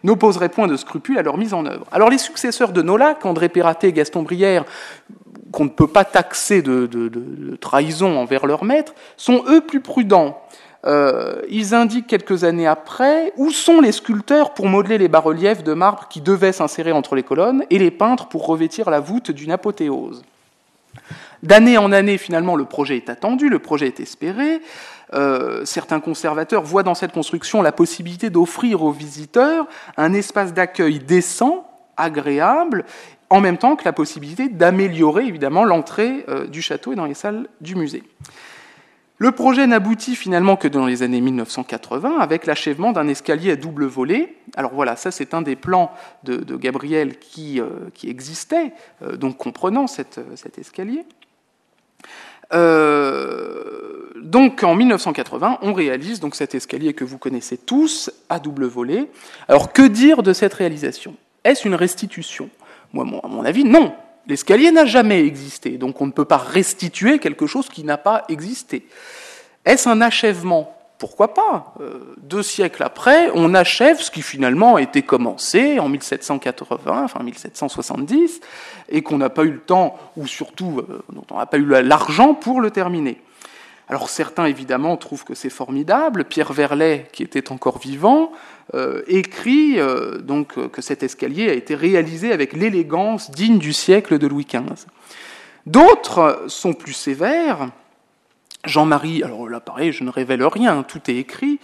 n'opposerait 0.05 0.47
point 0.47 0.67
de 0.67 0.77
scrupule 0.77 1.17
à 1.17 1.23
leur 1.23 1.37
mise 1.37 1.53
en 1.53 1.65
œuvre. 1.65 1.85
Alors 1.91 2.09
les 2.09 2.17
successeurs 2.17 2.71
de 2.71 2.81
Nolac, 2.81 3.25
André 3.25 3.49
Perraté 3.49 3.87
et 3.87 3.93
Gaston 3.93 4.23
Brière, 4.23 4.63
qu'on 5.51 5.65
ne 5.65 5.69
peut 5.69 5.87
pas 5.87 6.05
taxer 6.05 6.61
de, 6.61 6.85
de, 6.85 7.55
trahison 7.57 8.17
envers 8.17 8.45
leur 8.45 8.63
maître, 8.63 8.93
sont 9.17 9.43
eux 9.49 9.61
plus 9.61 9.81
prudents. 9.81 10.41
Euh, 10.85 11.41
ils 11.49 11.73
indiquent 11.73 12.07
quelques 12.07 12.43
années 12.43 12.67
après 12.67 13.33
où 13.35 13.51
sont 13.51 13.81
les 13.81 13.91
sculpteurs 13.91 14.53
pour 14.53 14.67
modeler 14.67 14.97
les 14.97 15.07
bas-reliefs 15.07 15.63
de 15.63 15.73
marbre 15.73 16.07
qui 16.07 16.21
devaient 16.21 16.51
s'insérer 16.51 16.91
entre 16.91 17.15
les 17.15 17.23
colonnes 17.23 17.65
et 17.69 17.79
les 17.79 17.91
peintres 17.91 18.27
pour 18.27 18.45
revêtir 18.45 18.89
la 18.89 18.99
voûte 18.99 19.31
d'une 19.31 19.51
apothéose. 19.51 20.23
D'année 21.43 21.77
en 21.77 21.91
année, 21.91 22.17
finalement, 22.17 22.55
le 22.55 22.65
projet 22.65 22.97
est 22.97 23.09
attendu, 23.09 23.49
le 23.49 23.59
projet 23.59 23.87
est 23.87 23.99
espéré. 23.99 24.61
Euh, 25.13 25.63
certains 25.65 25.99
conservateurs 25.99 26.63
voient 26.63 26.83
dans 26.83 26.95
cette 26.95 27.11
construction 27.11 27.61
la 27.61 27.71
possibilité 27.71 28.29
d'offrir 28.29 28.83
aux 28.83 28.91
visiteurs 28.91 29.67
un 29.95 30.13
espace 30.13 30.53
d'accueil 30.53 30.99
décent, 30.99 31.69
agréable, 31.95 32.85
en 33.29 33.41
même 33.41 33.57
temps 33.57 33.75
que 33.75 33.85
la 33.85 33.93
possibilité 33.93 34.49
d'améliorer 34.49 35.25
évidemment 35.25 35.63
l'entrée 35.63 36.25
euh, 36.27 36.47
du 36.47 36.61
château 36.61 36.93
et 36.93 36.95
dans 36.95 37.05
les 37.05 37.13
salles 37.13 37.47
du 37.61 37.75
musée. 37.75 38.03
Le 39.19 39.31
projet 39.31 39.65
n'aboutit 39.65 40.15
finalement 40.15 40.57
que 40.57 40.67
dans 40.67 40.85
les 40.85 41.01
années 41.01 41.21
1980 41.21 42.19
avec 42.19 42.45
l'achèvement 42.45 42.91
d'un 42.91 43.07
escalier 43.07 43.51
à 43.51 43.55
double 43.55 43.85
volet. 43.85 44.35
Alors 44.55 44.73
voilà, 44.75 44.95
ça 44.95 45.09
c'est 45.09 45.33
un 45.33 45.41
des 45.41 45.55
plans 45.55 45.91
de, 46.23 46.55
Gabriel 46.55 47.17
qui, 47.17 47.59
euh, 47.59 47.89
existait, 48.03 48.73
euh, 49.01 49.17
donc 49.17 49.37
comprenant 49.37 49.87
cette, 49.87 50.19
cet 50.35 50.59
escalier. 50.59 51.03
Euh, 52.53 54.11
donc 54.21 54.63
en 54.63 54.75
1980, 54.75 55.59
on 55.63 55.73
réalise 55.73 56.19
donc 56.19 56.35
cet 56.35 56.53
escalier 56.53 56.93
que 56.93 57.03
vous 57.03 57.17
connaissez 57.17 57.57
tous 57.57 58.11
à 58.29 58.39
double 58.39 58.65
volet. 58.65 59.09
Alors 59.47 59.73
que 59.73 59.81
dire 59.81 60.21
de 60.21 60.31
cette 60.31 60.53
réalisation? 60.53 61.15
Est-ce 61.43 61.67
une 61.67 61.75
restitution? 61.75 62.49
Moi, 62.93 63.05
à 63.23 63.27
mon 63.27 63.43
avis, 63.43 63.63
non. 63.63 63.95
L'escalier 64.27 64.71
n'a 64.71 64.85
jamais 64.85 65.25
existé, 65.25 65.77
donc 65.77 66.01
on 66.01 66.05
ne 66.05 66.11
peut 66.11 66.25
pas 66.25 66.37
restituer 66.37 67.17
quelque 67.19 67.47
chose 67.47 67.69
qui 67.69 67.83
n'a 67.83 67.97
pas 67.97 68.25
existé. 68.27 68.85
Est-ce 69.65 69.87
un 69.87 70.01
achèvement? 70.01 70.73
Pourquoi 70.97 71.33
pas? 71.33 71.75
Euh, 71.79 72.15
Deux 72.17 72.43
siècles 72.43 72.83
après, 72.83 73.29
on 73.35 73.53
achève 73.53 74.01
ce 74.01 74.11
qui 74.11 74.21
finalement 74.21 74.75
a 74.75 74.81
été 74.81 75.01
commencé 75.01 75.79
en 75.79 75.87
1780, 75.87 77.03
enfin 77.03 77.23
1770, 77.23 78.41
et 78.89 79.01
qu'on 79.01 79.17
n'a 79.17 79.29
pas 79.29 79.43
eu 79.43 79.51
le 79.51 79.59
temps, 79.59 79.97
ou 80.17 80.27
surtout 80.27 80.81
euh, 80.89 81.03
on 81.29 81.37
n'a 81.37 81.45
pas 81.45 81.57
eu 81.57 81.65
l'argent 81.65 82.33
pour 82.33 82.59
le 82.59 82.71
terminer. 82.71 83.21
Alors 83.89 84.09
certains, 84.09 84.45
évidemment, 84.45 84.97
trouvent 84.97 85.23
que 85.23 85.33
c'est 85.33 85.49
formidable. 85.49 86.25
Pierre 86.25 86.51
Verlet, 86.51 87.07
qui 87.13 87.23
était 87.23 87.51
encore 87.51 87.79
vivant, 87.79 88.31
euh, 88.73 89.01
écrit 89.07 89.79
euh, 89.79 90.17
donc 90.17 90.57
euh, 90.57 90.67
que 90.67 90.81
cet 90.81 91.03
escalier 91.03 91.49
a 91.49 91.53
été 91.53 91.73
réalisé 91.73 92.33
avec 92.33 92.51
l'élégance 92.51 93.31
digne 93.31 93.59
du 93.59 93.71
siècle 93.71 94.17
de 94.17 94.27
Louis 94.27 94.45
XV. 94.45 94.87
D'autres 95.65 96.43
sont 96.47 96.73
plus 96.73 96.93
sévères. 96.93 97.69
Jean-Marie, 98.65 99.23
alors 99.23 99.47
là 99.47 99.61
pareil, 99.61 99.93
je 99.93 100.03
ne 100.03 100.09
révèle 100.09 100.43
rien, 100.43 100.83
tout 100.83 101.09
est 101.09 101.15
écrit. 101.15 101.59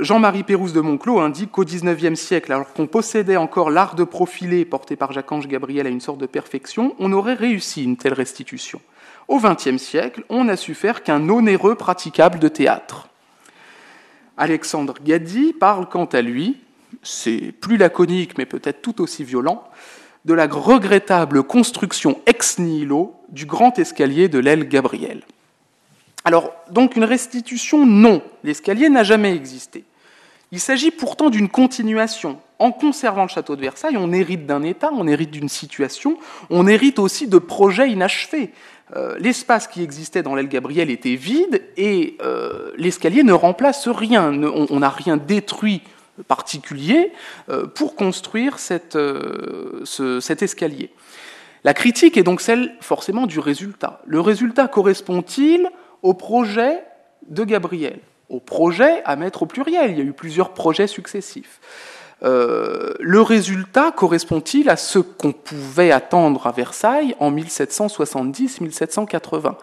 Jean-Marie 0.00 0.42
Pérouse 0.42 0.72
de 0.72 0.80
Monclos 0.80 1.20
indique 1.20 1.52
qu'au 1.52 1.64
XIXe 1.64 2.18
siècle, 2.18 2.52
alors 2.52 2.72
qu'on 2.72 2.88
possédait 2.88 3.36
encore 3.36 3.70
l'art 3.70 3.94
de 3.94 4.02
profiler 4.02 4.64
porté 4.64 4.96
par 4.96 5.12
Jacques-Ange 5.12 5.46
Gabriel 5.46 5.86
à 5.86 5.90
une 5.90 6.00
sorte 6.00 6.18
de 6.18 6.26
perfection, 6.26 6.96
on 6.98 7.12
aurait 7.12 7.34
réussi 7.34 7.84
une 7.84 7.96
telle 7.96 8.14
restitution. 8.14 8.80
Au 9.28 9.38
XXe 9.38 9.76
siècle, 9.76 10.24
on 10.30 10.44
n'a 10.44 10.56
su 10.56 10.74
faire 10.74 11.02
qu'un 11.02 11.28
onéreux 11.28 11.74
praticable 11.74 12.38
de 12.38 12.48
théâtre. 12.48 13.08
Alexandre 14.38 14.94
Gadi 15.04 15.52
parle 15.52 15.88
quant 15.88 16.06
à 16.06 16.22
lui, 16.22 16.56
c'est 17.02 17.52
plus 17.60 17.76
laconique 17.76 18.38
mais 18.38 18.46
peut-être 18.46 18.80
tout 18.80 19.02
aussi 19.02 19.24
violent, 19.24 19.68
de 20.24 20.32
la 20.34 20.46
regrettable 20.46 21.42
construction 21.42 22.20
ex 22.26 22.58
nihilo 22.58 23.14
du 23.28 23.46
grand 23.46 23.78
escalier 23.78 24.28
de 24.28 24.38
l'aile 24.38 24.68
Gabriel. 24.68 25.22
Alors, 26.24 26.52
donc 26.70 26.96
une 26.96 27.04
restitution, 27.04 27.86
non, 27.86 28.22
l'escalier 28.44 28.88
n'a 28.88 29.04
jamais 29.04 29.34
existé. 29.34 29.84
Il 30.52 30.60
s'agit 30.60 30.90
pourtant 30.90 31.30
d'une 31.30 31.48
continuation, 31.48 32.40
en 32.58 32.72
conservant 32.72 33.22
le 33.22 33.28
château 33.28 33.56
de 33.56 33.60
Versailles, 33.60 33.96
on 33.96 34.12
hérite 34.12 34.46
d'un 34.46 34.62
État, 34.62 34.90
on 34.92 35.06
hérite 35.06 35.30
d'une 35.30 35.48
situation, 35.48 36.18
on 36.50 36.66
hérite 36.66 36.98
aussi 36.98 37.28
de 37.28 37.38
projets 37.38 37.90
inachevés. 37.90 38.52
Euh, 38.96 39.16
l'espace 39.18 39.68
qui 39.68 39.82
existait 39.82 40.22
dans 40.22 40.34
l'aile 40.34 40.48
Gabriel 40.48 40.90
était 40.90 41.14
vide 41.14 41.62
et 41.76 42.16
euh, 42.22 42.72
l'escalier 42.76 43.22
ne 43.22 43.34
remplace 43.34 43.86
rien. 43.86 44.32
on 44.32 44.80
n'a 44.80 44.88
rien 44.88 45.18
détruit 45.18 45.82
particulier 46.26 47.12
euh, 47.48 47.66
pour 47.66 47.94
construire 47.94 48.58
cet 48.58 48.96
escalier. 50.42 50.90
La 51.64 51.74
critique 51.74 52.16
est 52.16 52.22
donc 52.22 52.40
celle 52.40 52.74
forcément 52.80 53.26
du 53.26 53.40
résultat. 53.40 54.00
Le 54.06 54.20
résultat 54.20 54.68
correspond-il 54.68 55.68
au 56.02 56.14
projet 56.14 56.82
de 57.28 57.44
Gabriel 57.44 58.00
Au 58.28 58.40
projet 58.40 59.02
à 59.04 59.16
mettre 59.16 59.42
au 59.42 59.46
pluriel, 59.46 59.90
il 59.90 59.98
y 59.98 60.00
a 60.00 60.04
eu 60.04 60.12
plusieurs 60.12 60.54
projets 60.54 60.86
successifs. 60.86 61.60
Euh, 62.24 62.94
le 62.98 63.22
résultat 63.22 63.92
correspond-il 63.92 64.68
à 64.70 64.76
ce 64.76 64.98
qu'on 64.98 65.30
pouvait 65.32 65.92
attendre 65.92 66.46
à 66.46 66.52
Versailles 66.52 67.14
en 67.20 67.30
1770-1780 67.32 69.54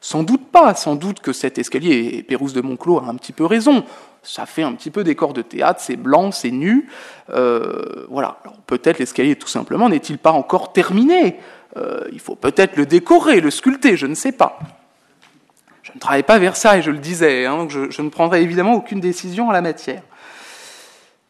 Sans 0.00 0.22
doute 0.22 0.46
pas, 0.50 0.74
sans 0.74 0.94
doute 0.94 1.20
que 1.20 1.32
cet 1.32 1.58
escalier, 1.58 2.10
et 2.14 2.22
Pérouse 2.22 2.52
de 2.52 2.60
Monclos 2.60 2.98
a 2.98 3.08
un 3.08 3.16
petit 3.16 3.32
peu 3.32 3.44
raison, 3.44 3.84
ça 4.22 4.46
fait 4.46 4.62
un 4.62 4.72
petit 4.72 4.90
peu 4.90 5.04
décor 5.04 5.32
de 5.32 5.42
théâtre, 5.42 5.80
c'est 5.80 5.96
blanc, 5.96 6.30
c'est 6.30 6.50
nu. 6.50 6.88
Euh, 7.30 8.06
voilà. 8.08 8.38
peut-être 8.66 8.98
l'escalier, 8.98 9.36
tout 9.36 9.48
simplement, 9.48 9.88
n'est-il 9.88 10.18
pas 10.18 10.32
encore 10.32 10.72
terminé? 10.72 11.38
Euh, 11.76 12.04
Il 12.12 12.20
faut 12.20 12.36
peut-être 12.36 12.76
le 12.76 12.86
décorer, 12.86 13.40
le 13.40 13.50
sculpter, 13.50 13.96
je 13.96 14.06
ne 14.06 14.14
sais 14.14 14.32
pas. 14.32 14.58
Je 15.82 15.92
ne 15.94 15.98
travaille 15.98 16.24
pas 16.24 16.34
à 16.34 16.38
Versailles, 16.38 16.82
je 16.82 16.90
le 16.90 16.98
disais, 16.98 17.46
hein, 17.46 17.66
je, 17.68 17.90
je 17.90 18.02
ne 18.02 18.10
prendrai 18.10 18.42
évidemment 18.42 18.74
aucune 18.74 19.00
décision 19.00 19.48
en 19.48 19.52
la 19.52 19.60
matière. 19.60 20.02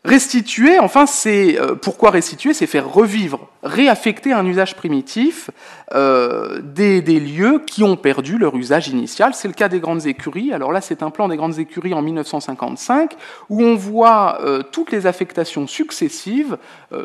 Restituer, 0.06 0.78
enfin, 0.78 1.04
c'est 1.04 1.60
euh, 1.60 1.74
pourquoi 1.74 2.10
restituer, 2.10 2.54
c'est 2.54 2.68
faire 2.68 2.88
revivre, 2.88 3.48
réaffecter 3.64 4.32
un 4.32 4.46
usage 4.46 4.76
primitif 4.76 5.50
euh, 5.94 6.60
des, 6.62 7.00
lieux 7.02 7.60
qui 7.66 7.82
ont 7.82 7.96
perdu 7.96 8.38
leur 8.38 8.54
usage 8.54 8.86
initial. 8.86 9.34
C'est 9.34 9.48
le 9.48 9.54
cas 9.54 9.68
des 9.68 9.80
grandes 9.80 10.06
écuries. 10.06 10.52
Alors 10.52 10.70
là, 10.70 10.80
c'est 10.80 11.02
un 11.02 11.10
plan 11.10 11.26
des 11.26 11.36
grandes 11.36 11.58
écuries 11.58 11.92
en 11.92 12.02
1955 12.02 13.16
où 13.50 13.64
on 13.64 13.74
voit 13.74 14.38
euh, 14.42 14.62
toutes 14.62 14.92
les 14.92 15.06
affectations 15.06 15.66
successives 15.66 16.56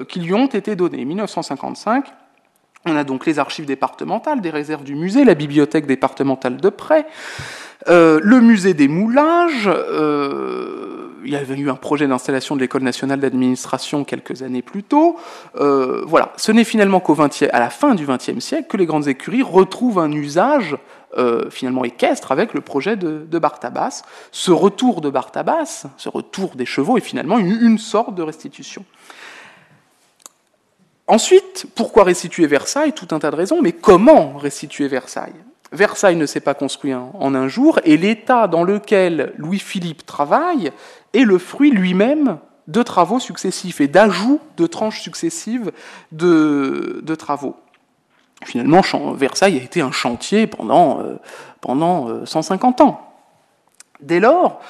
qui 0.08 0.20
lui 0.20 0.36
ont 0.36 0.46
été 0.46 0.76
données. 0.76 1.04
1955. 1.04 2.06
On 2.86 2.96
a 2.96 3.04
donc 3.04 3.26
les 3.26 3.40
archives 3.40 3.66
départementales, 3.66 4.42
des 4.42 4.52
réserves 4.52 4.84
du 4.84 4.94
musée, 4.94 5.26
la 5.26 5.34
bibliothèque 5.34 5.88
départementale 5.88 6.58
de 6.58 6.70
près, 6.70 7.08
le 7.88 8.40
musée 8.40 8.74
des 8.74 8.88
moulages, 8.88 9.70
il 11.24 11.32
y 11.32 11.36
avait 11.36 11.58
eu 11.58 11.70
un 11.70 11.76
projet 11.76 12.08
d'installation 12.08 12.56
de 12.56 12.62
l'école 12.62 12.84
nationale 12.84 13.20
d'administration 13.20 14.04
quelques 14.04 14.42
années 14.42 14.62
plus 14.62 14.84
tôt. 14.84 15.18
Euh, 15.56 16.04
voilà, 16.06 16.34
ce 16.38 16.52
n'est 16.52 16.64
finalement 16.64 17.00
qu'au 17.00 17.16
la 17.60 17.70
fin 17.70 17.96
du 17.96 18.06
XXe 18.06 18.40
siècle 18.40 18.68
que 18.68 18.78
les 18.78 18.86
grandes 18.86 19.08
écuries 19.08 19.44
retrouvent 19.44 20.00
un 20.00 20.12
usage 20.12 20.78
euh, 21.18 21.50
finalement 21.50 21.84
équestre 21.84 22.32
avec 22.32 22.54
le 22.54 22.62
projet 22.62 22.96
de, 22.96 23.26
de, 23.30 23.40
Bartabas. 23.40 24.04
Ce 24.32 24.52
retour 24.52 25.02
de 25.02 25.10
Bartabas, 25.10 25.86
ce 25.98 26.10
retour 26.10 26.56
des 26.56 26.66
chevaux 26.66 26.98
est 26.98 27.02
finalement 27.02 27.38
une 27.38 27.78
sorte 27.78 28.16
de 28.16 28.24
restitution. 28.24 28.86
Ensuite, 31.08 31.66
pourquoi 31.76 32.06
restituer 32.06 32.48
Versailles? 32.48 32.94
Tout 32.94 33.08
un 33.12 33.20
tas 33.20 33.32
de 33.32 33.36
raisons, 33.36 33.62
mais 33.62 33.74
comment 33.74 34.38
restituer 34.38 34.88
Versailles? 34.88 35.34
Versailles 35.72 36.18
ne 36.18 36.26
s'est 36.26 36.42
pas 36.42 36.54
construit 36.54 36.94
en 36.94 37.36
un 37.36 37.48
jour, 37.48 37.80
et 37.86 37.98
l'état 37.98 38.48
dans 38.48 38.64
lequel 38.64 39.34
Louis-Philippe 39.38 40.06
travaille 40.06 40.72
est 41.14 41.24
le 41.24 41.38
fruit 41.38 41.72
lui-même 41.72 42.40
de 42.68 42.84
travaux 42.84 43.20
successifs 43.20 43.82
et 43.82 43.88
d'ajouts 43.88 44.40
de 44.58 44.68
tranches 44.68 45.02
successives 45.02 45.72
de, 46.12 47.16
travaux. 47.18 47.56
Finalement, 48.44 48.82
Versailles 49.14 49.60
a 49.60 49.64
été 49.64 49.82
un 49.82 49.92
chantier 49.92 50.48
pendant, 50.48 51.02
euh, 51.02 51.20
pendant 51.60 52.26
150 52.26 52.82
euh, 52.82 52.84
ans. 52.84 53.14
Dès 54.02 54.20
lors, 54.20 54.62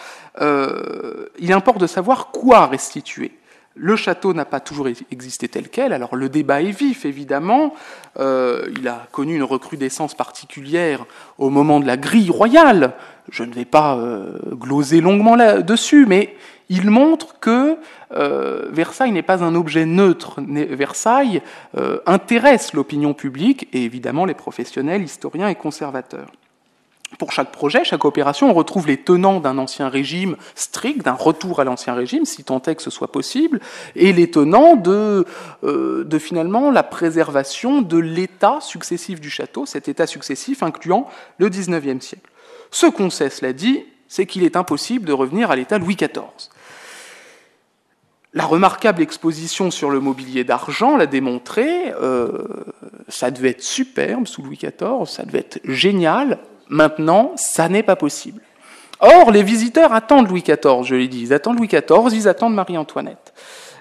euh, 0.41 1.27
il 1.39 1.53
importe 1.53 1.79
de 1.79 1.87
savoir 1.87 2.27
quoi 2.27 2.67
restituer. 2.67 3.37
Le 3.75 3.95
château 3.95 4.33
n'a 4.33 4.43
pas 4.43 4.59
toujours 4.59 4.89
existé 5.11 5.47
tel 5.47 5.69
quel, 5.69 5.93
alors 5.93 6.17
le 6.17 6.27
débat 6.27 6.61
est 6.61 6.71
vif 6.71 7.05
évidemment, 7.05 7.73
euh, 8.19 8.69
il 8.77 8.85
a 8.89 9.07
connu 9.13 9.35
une 9.35 9.43
recrudescence 9.43 10.13
particulière 10.13 11.05
au 11.37 11.49
moment 11.49 11.79
de 11.79 11.87
la 11.87 11.95
grille 11.95 12.29
royale, 12.29 12.93
je 13.29 13.43
ne 13.43 13.53
vais 13.53 13.63
pas 13.63 13.95
euh, 13.95 14.37
gloser 14.51 14.99
longuement 14.99 15.37
là-dessus, 15.37 16.05
mais 16.05 16.35
il 16.67 16.89
montre 16.89 17.39
que 17.39 17.77
euh, 18.13 18.67
Versailles 18.71 19.13
n'est 19.13 19.21
pas 19.21 19.41
un 19.41 19.55
objet 19.55 19.85
neutre, 19.85 20.41
Versailles 20.41 21.41
intéresse 22.05 22.73
l'opinion 22.73 23.13
publique 23.13 23.69
et 23.71 23.85
évidemment 23.85 24.25
les 24.25 24.33
professionnels, 24.33 25.01
historiens 25.01 25.47
et 25.47 25.55
conservateurs. 25.55 26.27
Pour 27.17 27.33
chaque 27.33 27.51
projet, 27.51 27.83
chaque 27.83 28.05
opération, 28.05 28.49
on 28.49 28.53
retrouve 28.53 28.87
les 28.87 28.97
tenants 28.97 29.39
d'un 29.39 29.57
ancien 29.57 29.89
régime 29.89 30.37
strict, 30.55 31.03
d'un 31.03 31.13
retour 31.13 31.59
à 31.59 31.63
l'ancien 31.63 31.93
régime, 31.93 32.25
si 32.25 32.43
tant 32.43 32.61
est 32.61 32.75
que 32.75 32.81
ce 32.81 32.89
soit 32.89 33.11
possible, 33.11 33.59
et 33.95 34.13
les 34.13 34.31
tenants 34.31 34.75
de, 34.75 35.25
euh, 35.63 36.03
de 36.05 36.19
finalement 36.19 36.71
la 36.71 36.83
préservation 36.83 37.81
de 37.81 37.97
l'état 37.97 38.59
successif 38.61 39.19
du 39.19 39.29
château, 39.29 39.65
cet 39.65 39.89
état 39.89 40.07
successif 40.07 40.63
incluant 40.63 41.07
le 41.37 41.49
XIXe 41.49 42.03
siècle. 42.03 42.29
Ce 42.71 42.85
qu'on 42.85 43.09
sait, 43.09 43.29
cela 43.29 43.51
dit, 43.51 43.83
c'est 44.07 44.25
qu'il 44.25 44.43
est 44.43 44.55
impossible 44.55 45.05
de 45.05 45.13
revenir 45.13 45.51
à 45.51 45.55
l'état 45.55 45.77
Louis 45.77 45.95
XIV. 45.95 46.49
La 48.33 48.45
remarquable 48.45 49.01
exposition 49.01 49.71
sur 49.71 49.89
le 49.89 49.99
mobilier 49.99 50.45
d'argent 50.45 50.95
l'a 50.95 51.05
démontré, 51.05 51.91
euh, 52.01 52.47
ça 53.09 53.29
devait 53.29 53.49
être 53.49 53.63
superbe 53.63 54.25
sous 54.25 54.41
Louis 54.41 54.57
XIV, 54.57 55.05
ça 55.05 55.23
devait 55.23 55.39
être 55.39 55.59
génial, 55.65 56.39
Maintenant, 56.71 57.33
ça 57.35 57.67
n'est 57.67 57.83
pas 57.83 57.97
possible. 57.97 58.41
Or, 59.01 59.31
les 59.31 59.43
visiteurs 59.43 59.91
attendent 59.91 60.29
Louis 60.29 60.41
XIV, 60.41 60.83
je 60.83 60.95
l'ai 60.95 61.09
dit, 61.09 61.23
ils 61.23 61.33
attendent 61.33 61.57
Louis 61.57 61.67
XIV, 61.67 62.13
ils 62.13 62.29
attendent 62.29 62.55
Marie-Antoinette. 62.55 63.33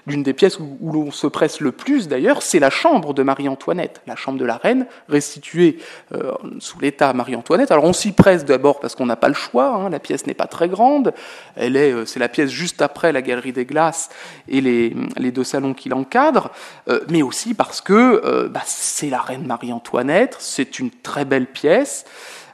L'une 0.07 0.23
des 0.23 0.33
pièces 0.33 0.59
où, 0.59 0.91
l'on 0.91 1.09
se 1.09 1.25
presse 1.27 1.61
le 1.61 1.71
plus, 1.71 2.09
d'ailleurs, 2.09 2.41
c'est 2.41 2.59
la 2.59 2.69
chambre 2.69 3.13
de 3.13 3.23
Marie-Antoinette, 3.23 4.01
la 4.07 4.17
chambre 4.17 4.39
de 4.39 4.43
la 4.43 4.57
reine, 4.57 4.87
restituée 5.07 5.77
euh, 6.13 6.33
sous 6.59 6.79
l'état 6.79 7.13
Marie-Antoinette. 7.13 7.71
Alors 7.71 7.85
on 7.85 7.93
s'y 7.93 8.11
presse 8.11 8.43
d'abord 8.43 8.81
parce 8.81 8.95
qu'on 8.95 9.05
n'a 9.05 9.15
pas 9.15 9.29
le 9.29 9.35
choix, 9.35 9.67
hein, 9.67 9.89
la 9.89 9.99
pièce 9.99 10.27
n'est 10.27 10.33
pas 10.33 10.47
très 10.47 10.67
grande, 10.67 11.13
elle 11.55 11.77
est, 11.77 11.93
euh, 11.93 12.05
c'est 12.05 12.19
la 12.19 12.27
pièce 12.27 12.49
juste 12.49 12.81
après 12.81 13.13
la 13.13 13.21
galerie 13.21 13.53
des 13.53 13.65
glaces 13.65 14.09
et 14.49 14.59
les, 14.59 15.31
deux 15.31 15.45
salons 15.45 15.73
qui 15.73 15.87
l'encadrent, 15.87 16.49
euh, 16.89 16.99
mais 17.07 17.21
aussi 17.21 17.53
parce 17.53 17.79
que 17.79 18.49
bah, 18.51 18.63
c'est 18.65 19.09
la 19.09 19.21
reine 19.21 19.45
Marie-Antoinette, 19.45 20.35
c'est 20.39 20.79
une 20.79 20.91
très 20.91 21.23
belle 21.23 21.47
pièce. 21.47 22.03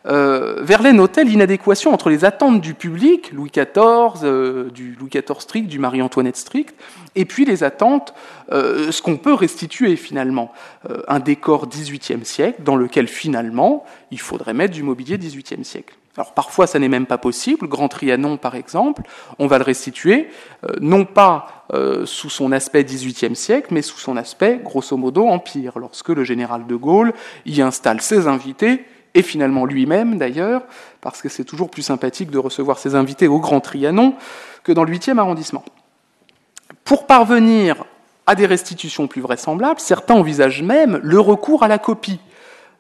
Euh, 0.08 0.58
Verlaine 0.62 0.98
notait 0.98 1.24
l'inadéquation 1.24 1.94
entre 1.94 2.10
les 2.10 2.24
attentes 2.24 2.62
du 2.62 2.74
public, 2.74 3.32
Louis 3.34 3.52
XIV, 3.52 4.24
euh, 4.24 4.70
du 4.70 4.96
Louis 5.00 5.10
XIV 5.10 5.40
strict, 5.40 5.68
du 5.68 5.80
Marie-Antoinette 5.80 6.38
strict, 6.38 6.76
et 7.16 7.26
puis 7.26 7.46
les 7.46 7.64
attentes, 7.64 8.14
euh, 8.52 8.92
ce 8.92 9.02
qu'on 9.02 9.18
peut 9.18 9.34
restituer 9.34 9.96
finalement. 9.96 10.52
un 11.08 11.20
décor 11.20 11.68
XVIIIe 11.68 12.24
siècle 12.24 12.62
dans 12.64 12.78
lequel 12.78 13.08
finalement 13.08 13.84
il 14.12 14.20
faudrait 14.20 14.54
mettre 14.54 14.74
du 14.74 14.84
mobilier 14.84 15.18
XVIIIe 15.18 15.66
siècle. 15.66 15.96
Alors 16.16 16.34
parfois 16.34 16.66
ça 16.66 16.80
n'est 16.80 16.88
même 16.88 17.06
pas 17.06 17.18
possible. 17.18 17.68
Grand 17.68 17.90
Trianon 17.90 18.38
par 18.38 18.56
exemple, 18.56 19.02
on 19.38 19.48
va 19.48 19.58
le 19.58 19.64
restituer 19.64 20.30
non 20.80 21.04
pas 21.04 21.66
sous 22.06 22.30
son 22.30 22.52
aspect 22.52 22.84
XVIIIe 22.84 23.36
siècle, 23.36 23.68
mais 23.72 23.82
sous 23.82 23.98
son 23.98 24.16
aspect 24.18 24.62
grosso 24.64 24.96
modo 24.96 25.28
empire. 25.28 25.78
Lorsque 25.78 26.10
le 26.10 26.24
général 26.24 26.68
de 26.68 26.76
Gaulle 26.76 27.14
y 27.46 27.62
installe 27.62 28.02
ses 28.02 28.28
invités 28.28 28.86
et 29.18 29.24
finalement 29.24 29.66
lui-même 29.66 30.20
d'ailleurs, 30.20 30.62
parce 31.02 31.24
que 31.24 31.28
c'est 31.28 31.44
toujours 31.44 31.72
plus 31.72 31.82
sympathique 31.82 32.30
de 32.30 32.38
recevoir 32.38 32.78
ses 32.78 32.94
invités 32.94 33.28
au 33.28 33.40
Grand 33.40 33.60
Trianon 33.60 34.14
que 34.64 34.72
dans 34.72 34.84
le 34.84 34.94
8e 34.94 35.18
arrondissement. 35.18 35.66
Pour 36.86 37.08
parvenir 37.08 37.84
à 38.28 38.36
des 38.36 38.46
restitutions 38.46 39.08
plus 39.08 39.22
vraisemblables, 39.22 39.80
certains 39.80 40.14
envisagent 40.14 40.62
même 40.62 41.00
le 41.02 41.20
recours 41.20 41.64
à 41.64 41.68
la 41.68 41.80
copie. 41.80 42.20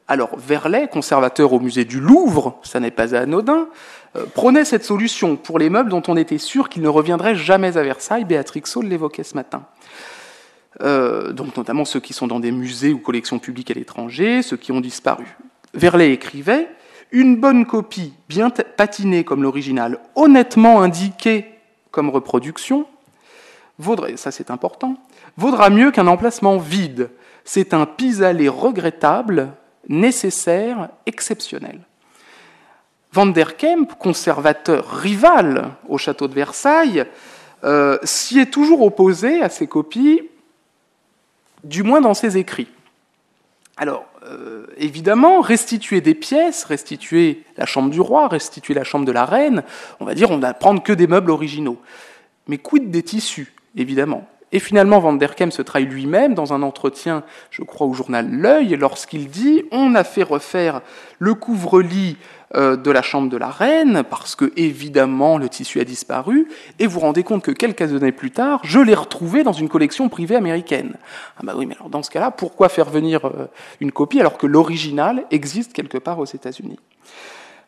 Alors 0.07 0.37
Verlet, 0.37 0.87
conservateur 0.87 1.53
au 1.53 1.59
musée 1.59 1.85
du 1.85 1.99
Louvre, 1.99 2.59
ça 2.61 2.79
n'est 2.79 2.91
pas 2.91 3.15
anodin, 3.15 3.67
euh, 4.15 4.25
prenait 4.35 4.63
cette 4.63 4.85
solution 4.85 5.37
pour 5.37 5.57
les 5.57 5.71
meubles 5.71 5.89
dont 5.89 6.03
on 6.07 6.17
était 6.17 6.37
sûr 6.37 6.69
qu'ils 6.69 6.83
ne 6.83 6.87
reviendraient 6.87 7.35
jamais 7.35 7.77
à 7.77 7.83
Versailles. 7.83 8.25
Béatrix 8.25 8.61
Saul 8.65 8.85
l'évoquait 8.85 9.23
ce 9.23 9.33
matin. 9.33 9.63
Euh, 10.81 11.33
donc 11.33 11.57
notamment 11.57 11.83
ceux 11.83 11.99
qui 11.99 12.13
sont 12.13 12.27
dans 12.27 12.39
des 12.39 12.51
musées 12.51 12.93
ou 12.93 12.99
collections 12.99 13.39
publiques 13.39 13.71
à 13.71 13.73
l'étranger, 13.73 14.43
ceux 14.43 14.57
qui 14.57 14.71
ont 14.71 14.81
disparu. 14.81 15.25
Verlet 15.77 16.11
écrivait 16.11 16.67
Une 17.11 17.37
bonne 17.37 17.65
copie, 17.65 18.13
bien 18.27 18.49
patinée 18.49 19.23
comme 19.23 19.43
l'original, 19.43 19.99
honnêtement 20.15 20.81
indiquée 20.81 21.45
comme 21.91 22.09
reproduction, 22.09 22.85
vaudrait, 23.77 24.17
ça 24.17 24.31
c'est 24.31 24.51
important, 24.51 24.97
vaudra 25.37 25.69
mieux 25.69 25.91
qu'un 25.91 26.07
emplacement 26.07 26.57
vide. 26.57 27.09
C'est 27.45 27.73
un 27.73 27.85
pis-aller 27.85 28.49
regrettable, 28.49 29.53
nécessaire, 29.87 30.89
exceptionnel. 31.05 31.79
Van 33.13 33.27
der 33.27 33.55
Kemp, 33.55 33.93
conservateur 33.97 34.89
rival 34.89 35.71
au 35.87 35.97
château 35.97 36.27
de 36.27 36.33
Versailles, 36.33 37.05
euh, 37.63 37.97
s'y 38.03 38.39
est 38.39 38.51
toujours 38.51 38.81
opposé 38.81 39.41
à 39.41 39.49
ces 39.49 39.67
copies, 39.67 40.21
du 41.63 41.83
moins 41.83 42.01
dans 42.01 42.13
ses 42.13 42.37
écrits. 42.37 42.67
Alors, 43.77 44.05
euh, 44.29 44.67
évidemment, 44.77 45.41
restituer 45.41 46.01
des 46.01 46.13
pièces, 46.13 46.63
restituer 46.63 47.43
la 47.57 47.65
chambre 47.65 47.89
du 47.89 48.01
roi, 48.01 48.27
restituer 48.27 48.73
la 48.73 48.83
chambre 48.83 49.05
de 49.05 49.11
la 49.11 49.25
reine, 49.25 49.63
on 49.99 50.05
va 50.05 50.13
dire 50.13 50.31
on 50.31 50.37
va 50.37 50.53
prendre 50.53 50.83
que 50.83 50.93
des 50.93 51.07
meubles 51.07 51.31
originaux. 51.31 51.77
Mais 52.47 52.57
quid 52.57 52.89
des 52.91 53.03
tissus, 53.03 53.53
évidemment? 53.75 54.27
Et 54.53 54.59
finalement, 54.59 54.99
Van 54.99 55.13
der 55.13 55.35
Kem 55.35 55.51
se 55.51 55.61
trahit 55.61 55.89
lui-même 55.89 56.33
dans 56.33 56.53
un 56.53 56.61
entretien, 56.61 57.23
je 57.51 57.63
crois, 57.63 57.85
au 57.85 57.93
journal 57.93 58.29
L'œil, 58.31 58.77
lorsqu'il 58.77 59.27
dit 59.27 59.63
On 59.71 59.93
a 59.95 60.05
fait 60.05 60.23
refaire 60.23 60.81
le 61.19 61.33
couvre-lit 61.33 62.15
de 62.55 62.91
la 62.91 63.01
chambre 63.01 63.29
de 63.29 63.35
la 63.35 63.49
reine, 63.49 64.03
parce 64.09 64.35
que, 64.35 64.53
évidemment, 64.55 65.37
le 65.37 65.49
tissu 65.49 65.81
a 65.81 65.83
disparu, 65.83 66.47
et 66.79 66.87
vous 66.87 66.93
vous 66.93 66.99
rendez 67.01 67.23
compte 67.23 67.43
que 67.43 67.51
quelques 67.51 67.93
années 67.93 68.11
plus 68.11 68.31
tard, 68.31 68.61
je 68.63 68.79
l'ai 68.79 68.95
retrouvé 68.95 69.43
dans 69.43 69.51
une 69.51 69.69
collection 69.69 70.09
privée 70.09 70.35
américaine. 70.35 70.95
Ah 71.37 71.41
bah 71.43 71.53
oui, 71.55 71.65
mais 71.65 71.75
alors 71.75 71.89
dans 71.89 72.03
ce 72.03 72.09
cas-là, 72.09 72.31
pourquoi 72.31 72.69
faire 72.69 72.89
venir 72.89 73.25
euh, 73.25 73.47
une 73.81 73.91
copie 73.91 74.19
alors 74.19 74.37
que 74.37 74.47
l'original 74.47 75.25
existe 75.31 75.73
quelque 75.73 75.97
part 75.97 76.19
aux 76.19 76.25
États-Unis? 76.25 76.79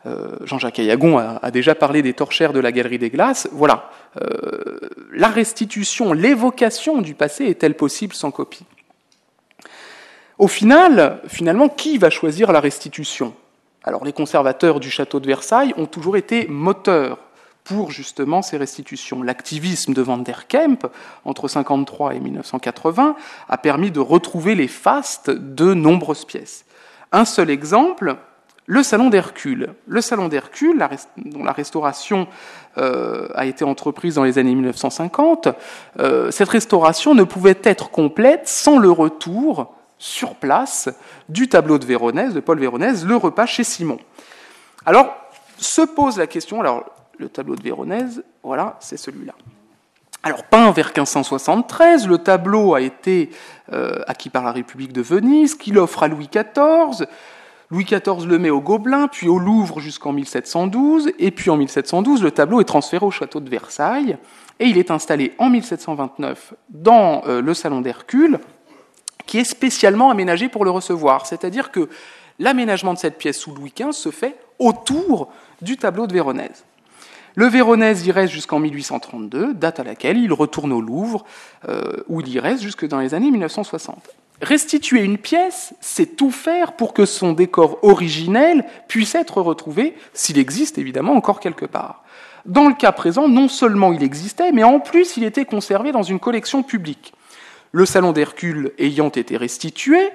Euh, 0.06 0.38
Jean-Jacques 0.46 0.80
Ayagon 0.80 1.18
a, 1.18 1.52
déjà 1.52 1.76
parlé 1.76 2.02
des 2.02 2.14
torchères 2.14 2.54
de 2.54 2.60
la 2.60 2.72
Galerie 2.72 3.00
des 3.00 3.10
Glaces. 3.10 3.50
Voilà, 3.52 3.90
euh, 4.22 4.80
la 5.12 5.28
restitution, 5.28 6.14
l'évocation 6.14 7.02
du 7.02 7.16
passé 7.16 7.46
est-elle 7.46 7.76
possible 7.76 8.14
sans 8.14 8.32
copie? 8.32 8.66
Au 10.38 10.48
final, 10.48 11.20
finalement, 11.28 11.68
qui 11.68 11.98
va 11.98 12.10
choisir 12.10 12.54
la 12.54 12.62
restitution? 12.62 13.34
Alors 13.84 14.04
les 14.04 14.14
conservateurs 14.14 14.80
du 14.80 14.90
château 14.90 15.20
de 15.20 15.28
Versailles 15.28 15.74
ont 15.78 15.86
toujours 15.86 16.18
été 16.18 16.48
moteurs 16.48 17.18
pour 17.64 17.92
justement 17.92 18.42
ces 18.42 18.58
restitutions. 18.58 19.22
L'activisme 19.22 19.94
de 19.94 20.02
Van 20.02 20.18
der 20.18 20.48
Kemp, 20.48 20.88
entre 21.24 21.44
1953 21.44 22.16
et 22.16 22.20
1980, 22.20 23.16
a 23.48 23.58
permis 23.58 23.92
de 23.92 24.00
retrouver 24.00 24.56
les 24.56 24.68
fastes 24.68 25.30
de 25.30 25.74
nombreuses 25.74 26.26
pièces. 26.26 26.66
Un 27.12 27.26
seul 27.26 27.50
exemple, 27.50 28.18
le 28.66 28.84
salon 28.84 29.10
d'Hercule. 29.10 29.74
Le 29.88 30.02
salon 30.02 30.28
d'Hercule, 30.28 30.88
dont 31.18 31.44
la 31.44 31.52
restauration 31.52 32.28
euh, 32.78 33.28
a 33.34 33.46
été 33.46 33.64
entreprise 33.66 34.16
dans 34.16 34.24
les 34.24 34.38
années 34.38 34.54
1950, 34.54 35.50
euh, 36.00 36.32
cette 36.32 36.50
restauration 36.50 37.16
ne 37.16 37.24
pouvait 37.24 37.58
être 37.64 37.90
complète 37.90 38.48
sans 38.48 38.78
le 38.78 38.92
retour 38.92 39.74
sur 40.00 40.36
place 40.36 40.90
du 41.28 41.48
tableau 41.50 41.78
de 41.78 41.86
Véronèse, 41.86 42.34
de 42.34 42.40
Paul 42.40 42.58
Véronèse, 42.58 43.06
le 43.06 43.16
repas 43.16 43.46
chez 43.46 43.64
Simon. 43.64 44.00
Alors, 44.86 45.14
se 45.58 45.82
pose 45.82 46.18
la 46.18 46.26
question, 46.26 46.62
alors 46.62 46.86
le 47.18 47.30
tableau 47.30 47.56
de 47.56 47.62
Véronèse, 47.62 48.24
voilà, 48.42 48.78
c'est 48.80 48.98
celui-là. 48.98 49.34
Alors, 50.24 50.44
peint 50.44 50.72
vers 50.72 50.88
1573, 50.88 52.08
le 52.08 52.18
tableau 52.18 52.74
a 52.74 52.82
été 52.82 53.30
euh, 53.72 54.02
acquis 54.08 54.30
par 54.30 54.44
la 54.44 54.52
République 54.52 54.92
de 54.92 55.02
Venise, 55.02 55.56
qu'il 55.56 55.78
offre 55.78 56.04
à 56.04 56.08
Louis 56.08 56.30
XIV. 56.30 57.08
Louis 57.72 57.86
XIV 57.86 58.26
le 58.26 58.40
met 58.40 58.50
au 58.50 58.62
Gobelin, 58.62 59.08
puis 59.08 59.30
au 59.30 59.38
Louvre 59.38 59.80
jusqu'en 59.80 60.12
1712, 60.12 61.12
et 61.20 61.32
puis 61.32 61.50
en 61.50 61.58
1712, 61.58 62.24
le 62.24 62.32
tableau 62.32 62.60
est 62.60 62.66
transféré 62.66 63.06
au 63.06 63.12
château 63.12 63.40
de 63.40 63.50
Versailles, 63.50 64.18
et 64.60 64.66
il 64.66 64.78
est 64.78 64.92
installé 64.92 65.36
en 65.38 65.50
1729 65.50 66.54
dans 66.70 67.24
euh, 67.28 67.42
le 67.42 67.54
salon 67.54 67.80
d'Hercule, 67.80 68.40
qui 69.30 69.38
est 69.38 69.44
spécialement 69.44 70.10
aménagé 70.10 70.50
pour 70.50 70.66
le 70.66 70.72
recevoir. 70.72 71.28
C'est-à-dire 71.28 71.70
que 71.70 71.88
l'aménagement 72.40 72.96
de 72.96 72.98
cette 72.98 73.20
pièce 73.20 73.38
sous 73.38 73.54
Louis 73.54 73.72
XV 73.80 73.92
se 73.92 74.10
fait 74.10 74.36
autour 74.58 75.30
du 75.62 75.78
tableau 75.78 76.08
de 76.08 76.14
Véronèse. 76.14 76.66
Le 77.36 77.46
Véronèse 77.46 78.08
y 78.08 78.12
reste 78.12 78.34
jusqu'en 78.34 78.58
1832, 78.58 79.54
date 79.54 79.80
à 79.80 79.84
laquelle 79.84 80.18
il 80.18 80.34
retourne 80.34 80.74
au 80.74 80.82
Louvre, 80.82 81.26
euh, 81.70 81.98
où 82.08 82.22
il 82.22 82.30
y 82.30 82.40
reste 82.40 82.64
jusque 82.64 82.88
dans 82.88 82.98
les 82.98 83.14
années 83.14 83.30
1960. 83.30 84.10
Restituer 84.42 85.02
une 85.02 85.20
pièce, 85.20 85.76
c'est 85.80 86.16
tout 86.16 86.32
faire 86.32 86.72
pour 86.72 86.96
que 86.96 87.06
son 87.06 87.34
décor 87.34 87.78
originel 87.84 88.66
puisse 88.88 89.14
être 89.14 89.44
retrouvé, 89.44 89.96
s'il 90.12 90.40
existe 90.40 90.80
évidemment 90.80 91.14
encore 91.14 91.40
quelque 91.40 91.68
part. 91.68 92.04
Dans 92.48 92.68
le 92.68 92.74
cas 92.74 92.94
présent, 92.94 93.28
non 93.28 93.48
seulement 93.48 93.94
il 93.94 94.02
existait, 94.02 94.52
mais 94.52 94.64
en 94.64 94.80
plus 94.80 95.18
il 95.18 95.24
était 95.24 95.46
conservé 95.46 95.92
dans 95.92 96.02
une 96.02 96.20
collection 96.20 96.64
publique. 96.64 97.14
Le 97.72 97.86
salon 97.86 98.12
d'Hercule 98.12 98.72
ayant 98.80 99.10
été 99.10 99.38
restitué, 99.38 100.10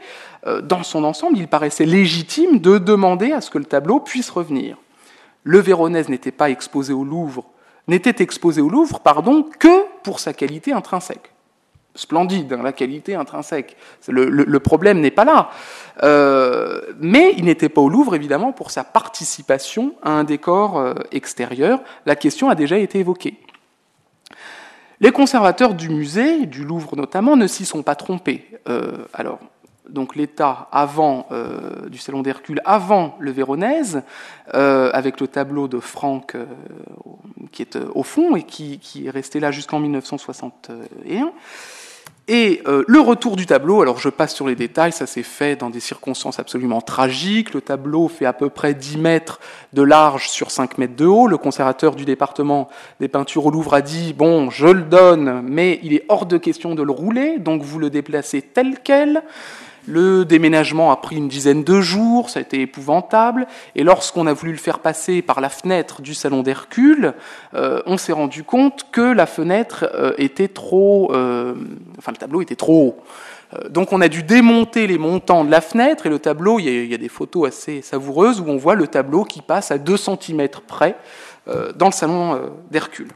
euh, 0.46 0.60
dans 0.60 0.82
son 0.82 1.04
ensemble, 1.04 1.38
il 1.38 1.48
paraissait 1.48 1.86
légitime 1.86 2.58
de 2.58 2.78
demander 2.78 3.32
à 3.32 3.40
ce 3.40 3.50
que 3.50 3.58
le 3.58 3.64
tableau 3.64 4.00
puisse 4.00 4.30
revenir. 4.30 4.76
Le 5.44 5.58
Véronèse 5.58 6.08
n'était 6.08 6.32
pas 6.32 6.50
exposé 6.50 6.92
au 6.92 7.04
Louvre, 7.04 7.44
n'était 7.86 8.22
exposé 8.22 8.60
au 8.60 8.68
Louvre, 8.68 9.00
pardon, 9.00 9.46
que 9.58 9.84
pour 10.02 10.20
sa 10.20 10.32
qualité 10.32 10.72
intrinsèque 10.72 11.34
splendide, 11.94 12.52
hein, 12.52 12.62
la 12.62 12.72
qualité 12.72 13.14
intrinsèque. 13.14 13.76
Le, 14.08 14.58
problème 14.58 15.00
n'est 15.00 15.10
pas 15.10 15.24
là. 15.24 15.50
Euh, 16.02 16.80
mais 16.98 17.34
il 17.36 17.44
n'était 17.44 17.68
pas 17.68 17.80
au 17.80 17.88
Louvre, 17.88 18.14
évidemment, 18.14 18.52
pour 18.52 18.70
sa 18.70 18.84
participation 18.84 19.94
à 20.02 20.10
un 20.10 20.24
décor 20.24 20.78
euh, 20.78 20.94
extérieur. 21.12 21.80
La 22.06 22.16
question 22.16 22.48
a 22.48 22.54
déjà 22.54 22.78
été 22.78 22.98
évoquée. 22.98 23.38
Les 25.04 25.12
conservateurs 25.12 25.74
du 25.74 25.90
musée, 25.90 26.46
du 26.46 26.64
Louvre 26.64 26.96
notamment, 26.96 27.36
ne 27.36 27.46
s'y 27.46 27.66
sont 27.66 27.82
pas 27.82 27.94
trompés. 27.94 28.48
Euh, 28.70 29.04
alors, 29.12 29.38
donc 29.86 30.16
l'État 30.16 30.66
avant 30.72 31.28
du 31.88 31.98
Salon 31.98 32.22
d'Hercule, 32.22 32.62
avant 32.64 33.14
le 33.18 33.30
Véronèse, 33.30 34.02
avec 34.46 35.20
le 35.20 35.28
tableau 35.28 35.68
de 35.68 35.78
Franck 35.78 36.38
qui 37.52 37.60
est 37.60 37.76
au 37.94 38.02
fond 38.02 38.34
et 38.34 38.44
qui 38.44 38.80
est 39.04 39.10
resté 39.10 39.40
là 39.40 39.50
jusqu'en 39.50 39.78
1961. 39.80 41.32
Et 42.26 42.62
euh, 42.66 42.84
le 42.88 43.00
retour 43.00 43.36
du 43.36 43.44
tableau, 43.44 43.82
alors 43.82 43.98
je 43.98 44.08
passe 44.08 44.34
sur 44.34 44.46
les 44.46 44.54
détails, 44.54 44.92
ça 44.92 45.06
s'est 45.06 45.22
fait 45.22 45.56
dans 45.56 45.68
des 45.68 45.80
circonstances 45.80 46.38
absolument 46.38 46.80
tragiques. 46.80 47.52
Le 47.52 47.60
tableau 47.60 48.08
fait 48.08 48.24
à 48.24 48.32
peu 48.32 48.48
près 48.48 48.72
10 48.72 48.96
mètres 48.96 49.40
de 49.74 49.82
large 49.82 50.30
sur 50.30 50.50
5 50.50 50.78
mètres 50.78 50.96
de 50.96 51.04
haut. 51.04 51.26
Le 51.26 51.36
conservateur 51.36 51.94
du 51.94 52.06
département 52.06 52.70
des 52.98 53.08
peintures 53.08 53.44
au 53.44 53.50
Louvre 53.50 53.74
a 53.74 53.82
dit, 53.82 54.14
bon, 54.14 54.48
je 54.48 54.68
le 54.68 54.82
donne, 54.82 55.42
mais 55.46 55.80
il 55.82 55.92
est 55.92 56.06
hors 56.08 56.24
de 56.24 56.38
question 56.38 56.74
de 56.74 56.82
le 56.82 56.92
rouler, 56.92 57.38
donc 57.38 57.60
vous 57.60 57.78
le 57.78 57.90
déplacez 57.90 58.40
tel 58.40 58.78
quel. 58.82 59.22
Le 59.86 60.24
déménagement 60.24 60.90
a 60.92 60.96
pris 60.96 61.16
une 61.16 61.28
dizaine 61.28 61.62
de 61.62 61.80
jours, 61.80 62.30
ça 62.30 62.38
a 62.38 62.42
été 62.42 62.60
épouvantable. 62.62 63.46
Et 63.74 63.84
lorsqu'on 63.84 64.26
a 64.26 64.32
voulu 64.32 64.52
le 64.52 64.58
faire 64.58 64.78
passer 64.78 65.20
par 65.20 65.40
la 65.40 65.50
fenêtre 65.50 66.00
du 66.00 66.14
salon 66.14 66.42
d'Hercule, 66.42 67.14
euh, 67.54 67.82
on 67.86 67.98
s'est 67.98 68.12
rendu 68.12 68.44
compte 68.44 68.86
que 68.90 69.02
la 69.02 69.26
fenêtre 69.26 69.86
euh, 69.94 70.12
était 70.16 70.48
trop, 70.48 71.12
euh, 71.12 71.54
enfin 71.98 72.12
le 72.12 72.16
tableau 72.16 72.40
était 72.40 72.56
trop 72.56 72.88
haut. 72.88 72.96
Donc 73.70 73.92
on 73.92 74.00
a 74.00 74.08
dû 74.08 74.24
démonter 74.24 74.88
les 74.88 74.98
montants 74.98 75.44
de 75.44 75.50
la 75.50 75.60
fenêtre 75.60 76.06
et 76.06 76.08
le 76.08 76.18
tableau, 76.18 76.58
il 76.58 76.90
y, 76.90 76.94
a, 76.94 76.98
des 76.98 77.08
photos 77.08 77.46
assez 77.46 77.82
savoureuses 77.82 78.40
où 78.40 78.46
on 78.48 78.56
voit 78.56 78.74
le 78.74 78.88
tableau 78.88 79.22
qui 79.22 79.42
passe 79.42 79.70
à 79.70 79.78
2 79.78 79.96
cm 79.96 80.48
près 80.66 80.96
dans 81.76 81.86
le 81.86 81.92
salon 81.92 82.50
d'Hercule. 82.72 83.10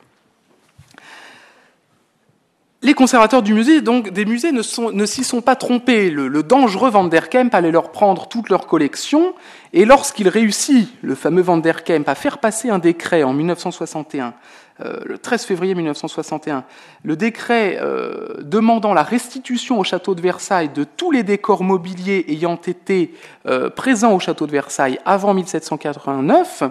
Les 2.81 2.95
conservateurs 2.95 3.43
du 3.43 3.55
musée, 3.55 3.81
donc 3.81 4.11
des 4.11 4.25
musées, 4.25 4.53
ne, 4.53 4.63
s'y 4.63 5.25
sont 5.25 5.41
pas 5.41 5.57
trompés. 5.57 6.11
Le, 6.11 6.43
dangereux 6.45 6.91
Van 6.91 7.03
der 7.05 7.29
Kemp 7.29 7.53
allait 7.53 7.73
leur 7.73 7.91
prendre 7.91 8.29
toute 8.29 8.51
leur 8.51 8.69
collection, 8.69 9.35
et 9.73 9.85
lorsqu'il 9.85 10.29
réussit, 10.29 10.89
le 11.03 11.17
fameux 11.17 11.43
Van 11.43 11.57
der 11.57 11.83
Kemp, 11.83 12.09
à 12.09 12.15
faire 12.15 12.39
passer 12.39 12.71
un 12.71 12.79
décret 12.79 13.25
en 13.25 13.33
1961, 13.33 14.33
euh, 14.81 15.01
le 15.05 15.19
13 15.19 15.45
février 15.45 15.75
1961, 15.75 16.63
le 17.03 17.17
décret 17.17 17.81
euh, 17.83 18.35
demandant 18.43 18.95
la 18.95 19.03
restitution 19.03 19.81
au 19.81 19.83
château 19.83 20.15
de 20.15 20.21
Versailles 20.21 20.69
de 20.69 20.85
tous 20.85 21.11
les 21.11 21.25
décors 21.25 21.65
mobiliers 21.65 22.27
ayant 22.29 22.61
été 22.65 23.13
euh, 23.47 23.71
présents 23.71 24.13
au 24.13 24.21
château 24.21 24.47
de 24.47 24.53
Versailles 24.53 25.01
avant 25.05 25.35
1789, 25.35 26.63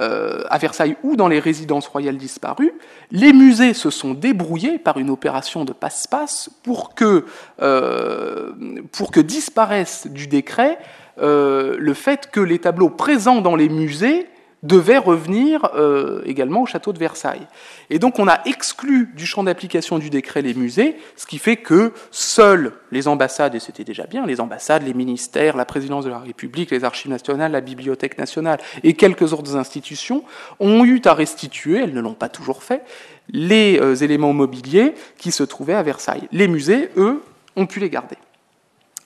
euh, 0.00 0.42
à 0.48 0.58
Versailles 0.58 0.96
ou 1.02 1.16
dans 1.16 1.28
les 1.28 1.38
résidences 1.38 1.86
royales 1.86 2.16
disparues, 2.16 2.72
les 3.10 3.32
musées 3.32 3.74
se 3.74 3.90
sont 3.90 4.14
débrouillés 4.14 4.78
par 4.78 4.96
une 4.98 5.10
opération 5.10 5.64
de 5.64 5.72
passe-passe 5.72 6.48
pour 6.62 6.94
que, 6.94 7.26
euh, 7.60 8.52
pour 8.92 9.10
que 9.10 9.20
disparaisse 9.20 10.06
du 10.06 10.28
décret 10.28 10.78
euh, 11.20 11.76
le 11.78 11.92
fait 11.92 12.30
que 12.30 12.40
les 12.40 12.58
tableaux 12.58 12.88
présents 12.88 13.42
dans 13.42 13.54
les 13.54 13.68
musées 13.68 14.26
devait 14.62 14.98
revenir 14.98 15.70
euh, 15.74 16.22
également 16.24 16.62
au 16.62 16.66
château 16.66 16.92
de 16.92 16.98
Versailles. 16.98 17.46
Et 17.90 17.98
donc 17.98 18.18
on 18.18 18.28
a 18.28 18.40
exclu 18.44 19.10
du 19.16 19.26
champ 19.26 19.42
d'application 19.42 19.98
du 19.98 20.08
décret 20.08 20.42
les 20.42 20.54
musées, 20.54 20.96
ce 21.16 21.26
qui 21.26 21.38
fait 21.38 21.56
que 21.56 21.92
seules 22.10 22.72
les 22.92 23.08
ambassades, 23.08 23.54
et 23.54 23.60
c'était 23.60 23.84
déjà 23.84 24.04
bien, 24.04 24.24
les 24.24 24.40
ambassades, 24.40 24.84
les 24.84 24.94
ministères, 24.94 25.56
la 25.56 25.64
présidence 25.64 26.04
de 26.04 26.10
la 26.10 26.18
République, 26.18 26.70
les 26.70 26.84
archives 26.84 27.10
nationales, 27.10 27.52
la 27.52 27.60
Bibliothèque 27.60 28.18
nationale 28.18 28.58
et 28.84 28.94
quelques 28.94 29.32
autres 29.32 29.56
institutions 29.56 30.22
ont 30.60 30.84
eu 30.84 31.00
à 31.04 31.14
restituer, 31.14 31.80
elles 31.80 31.94
ne 31.94 32.00
l'ont 32.00 32.14
pas 32.14 32.28
toujours 32.28 32.62
fait, 32.62 32.84
les 33.28 33.80
euh, 33.80 33.96
éléments 33.96 34.32
mobiliers 34.32 34.94
qui 35.18 35.32
se 35.32 35.42
trouvaient 35.42 35.74
à 35.74 35.82
Versailles. 35.82 36.28
Les 36.32 36.48
musées, 36.48 36.90
eux, 36.96 37.22
ont 37.56 37.66
pu 37.66 37.80
les 37.80 37.90
garder. 37.90 38.16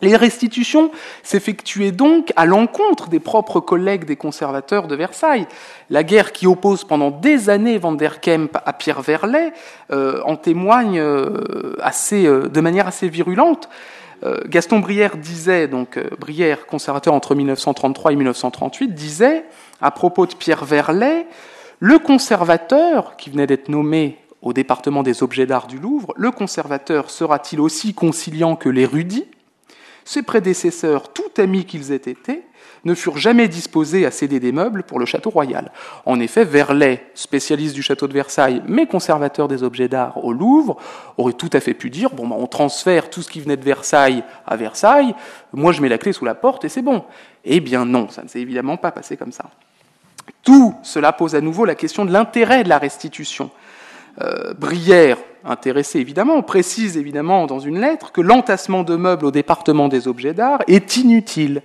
Les 0.02 0.14
restitutions 0.14 0.90
s'effectuaient 1.22 1.92
donc 1.92 2.32
à 2.37 2.44
l'encontre 2.44 3.09
des 3.09 3.20
propres 3.20 3.61
collègues 3.61 4.04
des 4.04 4.16
conservateurs 4.16 4.88
de 4.88 4.94
Versailles. 4.94 5.46
La 5.88 6.04
guerre 6.04 6.32
qui 6.32 6.46
oppose 6.46 6.85
pendant 6.85 7.11
des 7.11 7.48
années 7.48 7.78
Van 7.78 7.92
der 7.92 8.20
Kemp 8.20 8.59
à 8.66 8.72
Pierre 8.74 9.00
Verlet 9.00 9.54
euh, 9.90 10.20
en 10.24 10.37
témoigne 10.37 10.98
euh, 10.98 11.76
assez, 11.80 12.26
euh, 12.26 12.48
de 12.48 12.61
manière 12.61 12.87
assez 12.87 13.09
virulente. 13.09 13.68
Gaston 14.46 14.78
Brière 14.78 15.18
disait, 15.18 15.68
donc 15.68 16.00
Brière, 16.18 16.66
conservateur 16.66 17.12
entre 17.12 17.35
1933 17.35 18.12
et 18.12 18.16
1938, 18.16 18.94
disait 18.94 19.44
à 19.82 19.90
propos 19.90 20.24
de 20.24 20.35
Pierre 20.35 20.64
Verlet, 20.64 21.26
le 21.80 21.98
conservateur 21.98 23.18
qui 23.18 23.28
venait 23.28 23.46
d'être 23.46 23.68
nommé 23.68 24.16
au 24.40 24.54
département 24.54 25.02
des 25.02 25.22
objets 25.22 25.44
d'art 25.44 25.66
du 25.66 25.78
Louvre, 25.78 26.14
le 26.16 26.30
conservateur 26.30 27.11
sera-t-il 27.11 27.61
aussi 27.61 27.92
conciliant 27.92 28.56
que 28.56 28.70
l'érudit? 28.70 29.26
Ses 30.06 30.22
prédécesseurs, 30.22 31.12
tout 31.12 31.30
amis 31.36 31.64
qu'ils 31.64 31.92
aient 31.92 31.96
été, 31.96 32.44
ne 32.84 32.94
furent 32.94 33.18
jamais 33.18 33.48
disposés 33.48 34.06
à 34.06 34.12
céder 34.12 34.38
des 34.38 34.52
meubles 34.52 34.84
pour 34.84 35.00
le 35.00 35.04
château 35.04 35.30
royal. 35.30 35.72
En 36.04 36.20
effet, 36.20 36.44
Verlet, 36.44 37.10
spécialiste 37.14 37.74
du 37.74 37.82
château 37.82 38.06
de 38.06 38.12
Versailles, 38.12 38.62
mais 38.68 38.86
conservateur 38.86 39.48
des 39.48 39.64
objets 39.64 39.88
d'art 39.88 40.24
au 40.24 40.32
Louvre, 40.32 40.76
aurait 41.18 41.32
tout 41.32 41.50
à 41.52 41.58
fait 41.58 41.74
pu 41.74 41.90
dire 41.90 42.10
bon, 42.14 42.28
ben, 42.28 42.36
on 42.38 42.46
transfère 42.46 43.10
tout 43.10 43.20
ce 43.20 43.28
qui 43.28 43.40
venait 43.40 43.56
de 43.56 43.64
Versailles 43.64 44.22
à 44.46 44.56
Versailles, 44.56 45.14
moi 45.52 45.72
je 45.72 45.82
mets 45.82 45.88
la 45.88 45.98
clé 45.98 46.12
sous 46.12 46.24
la 46.24 46.36
porte 46.36 46.64
et 46.64 46.68
c'est 46.68 46.82
bon. 46.82 47.04
Eh 47.44 47.58
bien 47.58 47.84
non, 47.84 48.08
ça 48.08 48.22
ne 48.22 48.28
s'est 48.28 48.40
évidemment 48.40 48.76
pas 48.76 48.92
passé 48.92 49.16
comme 49.16 49.32
ça. 49.32 49.46
Tout 50.44 50.76
cela 50.84 51.12
pose 51.12 51.34
à 51.34 51.40
nouveau 51.40 51.64
la 51.64 51.74
question 51.74 52.04
de 52.04 52.12
l'intérêt 52.12 52.62
de 52.62 52.68
la 52.68 52.78
restitution. 52.78 53.50
Euh, 54.22 54.54
Brière, 54.54 55.18
intéressé 55.46 56.00
évidemment, 56.00 56.42
précise 56.42 56.96
évidemment 56.96 57.46
dans 57.46 57.61
une 57.61 57.80
lettre 57.80 58.12
que 58.12 58.20
l'entassement 58.20 58.82
de 58.82 58.96
meubles 58.96 59.26
au 59.26 59.30
département 59.30 59.88
des 59.88 60.09
objets 60.09 60.35
d'art 60.35 60.61
est 60.66 60.96
inutile. 60.96 61.62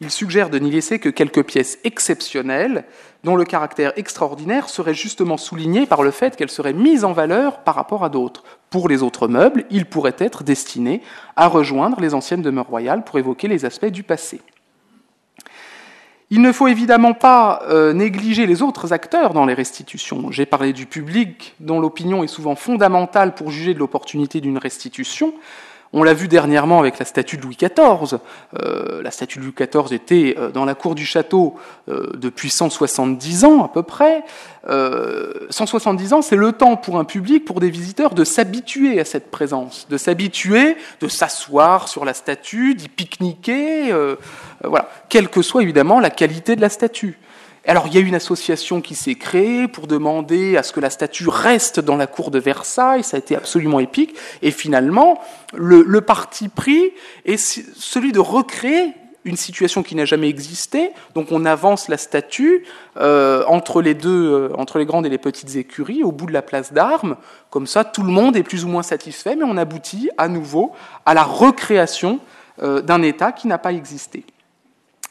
Il 0.00 0.10
suggère 0.10 0.50
de 0.50 0.58
n'y 0.58 0.70
laisser 0.70 0.98
que 0.98 1.08
quelques 1.08 1.44
pièces 1.44 1.78
exceptionnelles 1.84 2.84
dont 3.22 3.36
le 3.36 3.44
caractère 3.44 3.92
extraordinaire 3.96 4.68
serait 4.68 4.92
justement 4.92 5.36
souligné 5.36 5.86
par 5.86 6.02
le 6.02 6.10
fait 6.10 6.36
qu'elles 6.36 6.50
seraient 6.50 6.72
mises 6.72 7.04
en 7.04 7.12
valeur 7.12 7.60
par 7.60 7.74
rapport 7.74 8.04
à 8.04 8.08
d'autres. 8.08 8.44
Pour 8.70 8.88
les 8.88 9.02
autres 9.02 9.28
meubles, 9.28 9.64
ils 9.70 9.86
pourraient 9.86 10.16
être 10.18 10.42
destinés 10.42 11.00
à 11.36 11.48
rejoindre 11.48 12.00
les 12.00 12.12
anciennes 12.12 12.42
demeures 12.42 12.66
royales 12.66 13.04
pour 13.04 13.18
évoquer 13.18 13.48
les 13.48 13.64
aspects 13.64 13.86
du 13.86 14.02
passé. 14.02 14.40
Il 16.30 16.40
ne 16.40 16.52
faut 16.52 16.68
évidemment 16.68 17.12
pas 17.12 17.62
euh, 17.68 17.92
négliger 17.92 18.46
les 18.46 18.62
autres 18.62 18.92
acteurs 18.92 19.34
dans 19.34 19.46
les 19.46 19.54
restitutions. 19.54 20.30
J'ai 20.30 20.46
parlé 20.46 20.72
du 20.72 20.86
public, 20.86 21.54
dont 21.60 21.80
l'opinion 21.80 22.24
est 22.24 22.28
souvent 22.28 22.56
fondamentale 22.56 23.34
pour 23.34 23.50
juger 23.50 23.74
de 23.74 23.78
l'opportunité 23.78 24.40
d'une 24.40 24.58
restitution. 24.58 25.34
On 25.96 26.02
l'a 26.02 26.12
vu 26.12 26.26
dernièrement 26.26 26.80
avec 26.80 26.98
la 26.98 27.04
statue 27.04 27.36
de 27.36 27.42
Louis 27.42 27.56
XIV. 27.56 28.18
Euh, 28.60 29.00
la 29.00 29.12
statue 29.12 29.38
de 29.38 29.44
Louis 29.44 29.54
XIV 29.56 29.92
était 29.92 30.34
euh, 30.36 30.50
dans 30.50 30.64
la 30.64 30.74
cour 30.74 30.96
du 30.96 31.06
château 31.06 31.54
euh, 31.88 32.10
depuis 32.16 32.50
170 32.50 33.44
ans 33.44 33.64
à 33.64 33.68
peu 33.68 33.84
près. 33.84 34.24
170 35.50 36.14
ans, 36.14 36.22
c'est 36.22 36.36
le 36.36 36.50
temps 36.50 36.76
pour 36.76 36.98
un 36.98 37.04
public, 37.04 37.44
pour 37.44 37.60
des 37.60 37.70
visiteurs, 37.70 38.14
de 38.14 38.24
s'habituer 38.24 38.98
à 38.98 39.04
cette 39.04 39.30
présence, 39.30 39.86
de 39.88 39.98
s'habituer, 39.98 40.76
de 41.00 41.06
s'asseoir 41.06 41.86
sur 41.86 42.04
la 42.06 42.14
statue, 42.14 42.74
d'y 42.74 42.88
pique-niquer, 42.88 43.94
quelle 45.10 45.28
que 45.28 45.42
soit 45.42 45.62
évidemment 45.62 46.00
la 46.00 46.08
qualité 46.08 46.56
de 46.56 46.62
la 46.62 46.70
statue. 46.70 47.18
Alors 47.66 47.86
il 47.86 47.94
y 47.94 47.98
a 47.98 48.00
une 48.00 48.14
association 48.14 48.82
qui 48.82 48.94
s'est 48.94 49.14
créée 49.14 49.68
pour 49.68 49.86
demander 49.86 50.56
à 50.58 50.62
ce 50.62 50.72
que 50.72 50.80
la 50.80 50.90
statue 50.90 51.28
reste 51.28 51.80
dans 51.80 51.96
la 51.96 52.06
cour 52.06 52.30
de 52.30 52.38
Versailles, 52.38 53.02
ça 53.02 53.16
a 53.16 53.18
été 53.18 53.34
absolument 53.34 53.80
épique, 53.80 54.14
et 54.42 54.50
finalement 54.50 55.20
le, 55.54 56.00
parti 56.02 56.48
pris 56.48 56.92
est 57.24 57.38
celui 57.38 58.12
de 58.12 58.20
recréer 58.20 58.92
une 59.24 59.36
situation 59.38 59.82
qui 59.82 59.94
n'a 59.94 60.04
jamais 60.04 60.28
existé, 60.28 60.90
donc 61.14 61.32
on 61.32 61.46
avance 61.46 61.88
la 61.88 61.96
statue 61.96 62.66
euh, 62.98 63.42
entre 63.46 63.80
les 63.80 63.94
deux, 63.94 64.30
euh, 64.30 64.48
entre 64.58 64.78
les 64.78 64.84
grandes 64.84 65.06
et 65.06 65.08
les 65.08 65.16
petites 65.16 65.56
écuries, 65.56 66.02
au 66.02 66.12
bout 66.12 66.26
de 66.26 66.32
la 66.32 66.42
place 66.42 66.74
d'armes, 66.74 67.16
comme 67.48 67.66
ça 67.66 67.84
tout 67.84 68.02
le 68.02 68.12
monde 68.12 68.36
est 68.36 68.42
plus 68.42 68.66
ou 68.66 68.68
moins 68.68 68.82
satisfait, 68.82 69.36
mais 69.36 69.44
on 69.44 69.56
aboutit 69.56 70.10
à 70.18 70.28
nouveau 70.28 70.72
à 71.06 71.14
la 71.14 71.22
recréation 71.22 72.20
euh, 72.62 72.82
d'un 72.82 73.00
État 73.00 73.32
qui 73.32 73.48
n'a 73.48 73.56
pas 73.56 73.72
existé. 73.72 74.26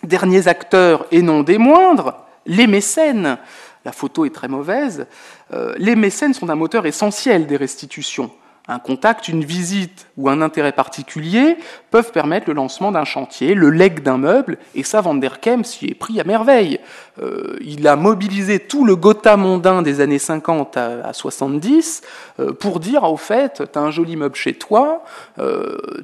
Derniers 0.03 0.47
acteurs 0.47 1.07
et 1.09 1.23
non 1.23 1.41
des 1.41 1.57
moindres, 1.57 2.22
les 2.45 2.67
mécènes, 2.67 3.37
la 3.85 3.91
photo 3.91 4.25
est 4.25 4.33
très 4.33 4.47
mauvaise, 4.47 5.07
euh, 5.53 5.73
les 5.77 5.95
mécènes 5.95 6.33
sont 6.33 6.49
un 6.49 6.55
moteur 6.55 6.85
essentiel 6.85 7.47
des 7.47 7.57
restitutions. 7.57 8.31
Un 8.69 8.79
contact, 8.79 9.27
une 9.27 9.43
visite 9.43 10.07
ou 10.15 10.29
un 10.29 10.41
intérêt 10.41 10.71
particulier 10.71 11.57
peuvent 11.91 12.13
permettre 12.13 12.47
le 12.47 12.53
lancement 12.53 12.93
d'un 12.93 13.03
chantier, 13.03 13.55
le 13.55 13.69
leg 13.69 14.01
d'un 14.03 14.17
meuble, 14.17 14.57
et 14.73 14.83
ça, 14.83 15.01
Van 15.01 15.15
der 15.15 15.41
Kem 15.41 15.65
s'y 15.65 15.87
est 15.87 15.95
pris 15.95 16.21
à 16.21 16.23
merveille. 16.23 16.79
Euh, 17.21 17.57
il 17.59 17.85
a 17.89 17.97
mobilisé 17.97 18.59
tout 18.59 18.85
le 18.85 18.95
Gotha 18.95 19.35
mondain 19.35 19.81
des 19.81 19.99
années 19.99 20.17
50 20.17 20.77
à, 20.77 21.11
70 21.11 22.03
euh, 22.39 22.53
pour 22.53 22.79
dire, 22.79 23.03
au 23.03 23.17
fait, 23.17 23.63
t'as 23.69 23.81
un 23.81 23.91
joli 23.91 24.15
meuble 24.15 24.35
chez 24.35 24.53
toi, 24.53 25.03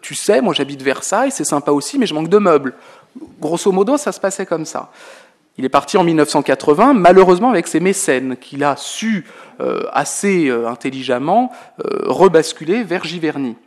tu 0.01 0.15
sais, 0.15 0.41
moi 0.41 0.53
j'habite 0.53 0.81
Versailles, 0.81 1.31
c'est 1.31 1.45
sympa 1.45 1.71
aussi, 1.71 1.97
mais 1.97 2.07
je 2.07 2.13
manque 2.13 2.29
de 2.29 2.39
meubles. 2.39 2.73
Grosso 3.39 3.71
modo, 3.71 3.95
ça 3.95 4.11
se 4.11 4.19
passait 4.19 4.45
comme 4.45 4.65
ça. 4.65 4.91
Il 5.59 5.65
est 5.65 5.69
parti 5.69 5.97
en 5.97 6.05
1980, 6.05 6.93
malheureusement 6.93 7.49
avec 7.49 7.67
ses 7.67 7.81
mécènes, 7.81 8.37
qu'il 8.37 8.63
a 8.63 8.77
su 8.77 9.25
euh, 9.59 9.81
assez 9.91 10.47
euh, 10.47 10.69
intelligemment 10.69 11.51
euh, 11.83 12.03
rebasculer 12.05 12.83
vers 12.83 13.03
Giverny. 13.03 13.57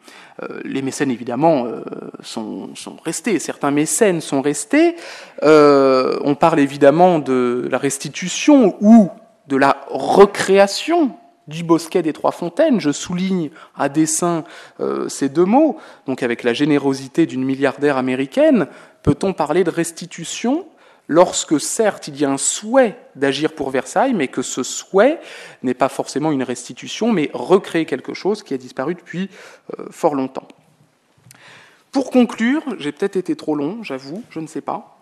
les 0.65 0.81
mécènes, 0.81 1.11
évidemment, 1.11 1.67
sont, 2.23 2.71
sont, 2.75 2.97
restés. 3.05 3.39
Certains 3.39 3.71
mécènes 3.71 4.23
sont 4.23 4.41
restés. 4.41 4.97
on 5.43 6.35
parle 6.35 6.61
évidemment 6.61 7.19
de 7.19 7.69
la 7.71 7.77
restitution 7.77 8.75
ou 8.81 9.11
de 9.49 9.57
la 9.59 9.77
recréation 9.91 11.15
du 11.47 11.63
bosquet 11.63 12.01
des 12.01 12.15
Trois 12.15 12.33
Fontaines. 12.33 12.81
Je 12.81 12.91
souligne 12.91 13.51
à 13.77 13.91
dessein 13.91 14.45
ces 15.09 15.29
deux 15.29 15.45
mots. 15.45 15.77
Donc, 16.07 16.23
avec 16.23 16.43
la 16.43 16.55
générosité 16.55 17.27
d'une 17.27 17.45
milliardaire 17.45 17.99
américaine, 17.99 18.67
peut-on 19.03 19.35
parler 19.35 19.63
de 19.63 19.71
restitution 19.71 20.65
lorsque 21.13 21.61
certes 21.61 22.09
il 22.09 22.19
y 22.19 22.25
a 22.25 22.31
un 22.31 22.39
souhait 22.39 22.97
d'agir 23.17 23.53
pour 23.53 23.71
Versailles, 23.71 24.15
mais 24.15 24.29
que 24.29 24.43
ce 24.43 24.63
souhait 24.63 25.21
n'est 25.63 25.75
pas 25.75 25.89
forcément 25.89 26.33
une 26.33 26.43
restitution, 26.43 27.13
mais 27.13 27.31
recréer 27.35 27.85
quelque 27.85 28.15
chose 28.15 28.43
qui 28.43 28.55
a 28.55 28.59
disparu 28.59 28.95
depuis 28.95 29.29
euh, 29.79 29.87
fort 29.91 30.15
longtemps. 30.15 30.49
Pour 31.93 32.11
conclure, 32.11 32.63
j'ai 32.79 32.93
peut-être 32.93 33.17
été 33.17 33.37
trop 33.37 33.55
long, 33.55 33.83
j'avoue, 33.83 34.25
je 34.31 34.41
ne 34.41 34.47
sais 34.47 34.63
pas. 34.63 34.99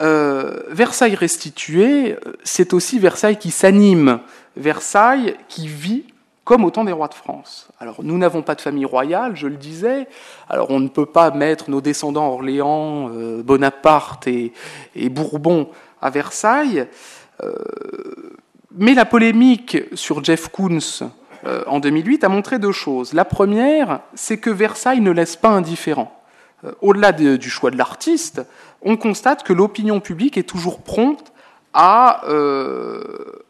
Euh, 0.00 0.62
Versailles 0.70 1.14
restitué, 1.14 2.14
euh, 2.14 2.32
c'est 2.42 2.72
aussi 2.72 2.98
Versailles 2.98 3.38
qui 3.38 3.50
s'anime, 3.50 4.20
Versailles 4.56 5.36
qui 5.48 5.68
vit 5.68 6.04
comme 6.50 6.64
au 6.64 6.70
temps 6.72 6.82
des 6.82 6.90
rois 6.90 7.06
de 7.06 7.14
France. 7.14 7.68
Alors 7.78 7.98
nous 8.02 8.18
n'avons 8.18 8.42
pas 8.42 8.56
de 8.56 8.60
famille 8.60 8.84
royale, 8.84 9.36
je 9.36 9.46
le 9.46 9.54
disais, 9.54 10.08
alors 10.48 10.72
on 10.72 10.80
ne 10.80 10.88
peut 10.88 11.06
pas 11.06 11.30
mettre 11.30 11.70
nos 11.70 11.80
descendants 11.80 12.26
Orléans, 12.26 13.08
euh, 13.14 13.40
Bonaparte 13.44 14.26
et, 14.26 14.52
Bourbon 15.10 15.68
à 16.02 16.10
Versailles, 16.10 16.88
euh, 17.44 17.54
mais 18.72 18.94
la 18.94 19.04
polémique 19.04 19.78
sur 19.92 20.24
Jeff 20.24 20.48
Koons 20.48 20.80
euh, 21.46 21.62
en 21.68 21.78
2008 21.78 22.24
a 22.24 22.28
montré 22.28 22.58
deux 22.58 22.72
choses. 22.72 23.12
La 23.12 23.24
première, 23.24 24.00
c'est 24.16 24.38
que 24.38 24.50
Versailles 24.50 25.02
ne 25.02 25.12
laisse 25.12 25.36
pas 25.36 25.50
indifférent. 25.50 26.20
Au-delà 26.80 27.12
du 27.12 27.48
choix 27.48 27.70
de 27.70 27.78
l'artiste, 27.78 28.42
on 28.82 28.96
constate 28.96 29.44
que 29.44 29.52
l'opinion 29.52 30.00
publique 30.00 30.36
est 30.36 30.42
toujours 30.48 30.82
prompte 30.82 31.32
à, 31.72 32.24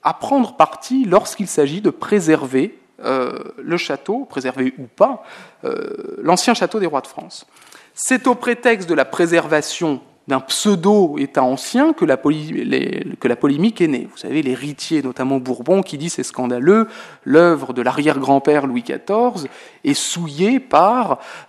à 0.02 0.14
prendre 0.14 0.54
parti 0.56 1.06
lorsqu'il 1.06 1.48
s'agit 1.48 1.80
de 1.80 1.90
préserver 1.90 2.79
euh, 3.02 3.38
le 3.62 3.76
château, 3.76 4.26
préservé 4.26 4.74
ou 4.78 4.84
pas, 4.84 5.24
euh, 5.64 6.18
l'ancien 6.22 6.52
château 6.52 6.78
des 6.80 6.86
rois 6.86 7.00
de 7.00 7.06
France. 7.06 7.46
C'est 7.94 8.26
au 8.26 8.34
prétexte 8.34 8.88
de 8.88 8.94
la 8.94 9.04
préservation 9.04 10.00
d'un 10.28 10.40
pseudo-État 10.40 11.42
ancien 11.42 11.92
que 11.92 12.04
la, 12.04 12.16
que 12.16 13.28
la, 13.28 13.36
polémique 13.36 13.80
est 13.80 13.88
née. 13.88 14.06
Vous 14.10 14.18
savez, 14.18 14.42
l'héritier, 14.42 15.02
notamment 15.02 15.38
Bourbon, 15.38 15.82
qui 15.82 15.98
dit 15.98 16.10
c'est 16.10 16.22
scandaleux, 16.22 16.88
l'œuvre 17.24 17.72
de 17.72 17.82
l'arrière-grand-père 17.82 18.66
Louis 18.66 18.82
XIV 18.82 19.48
est 19.84 19.94
souillée 19.94 20.62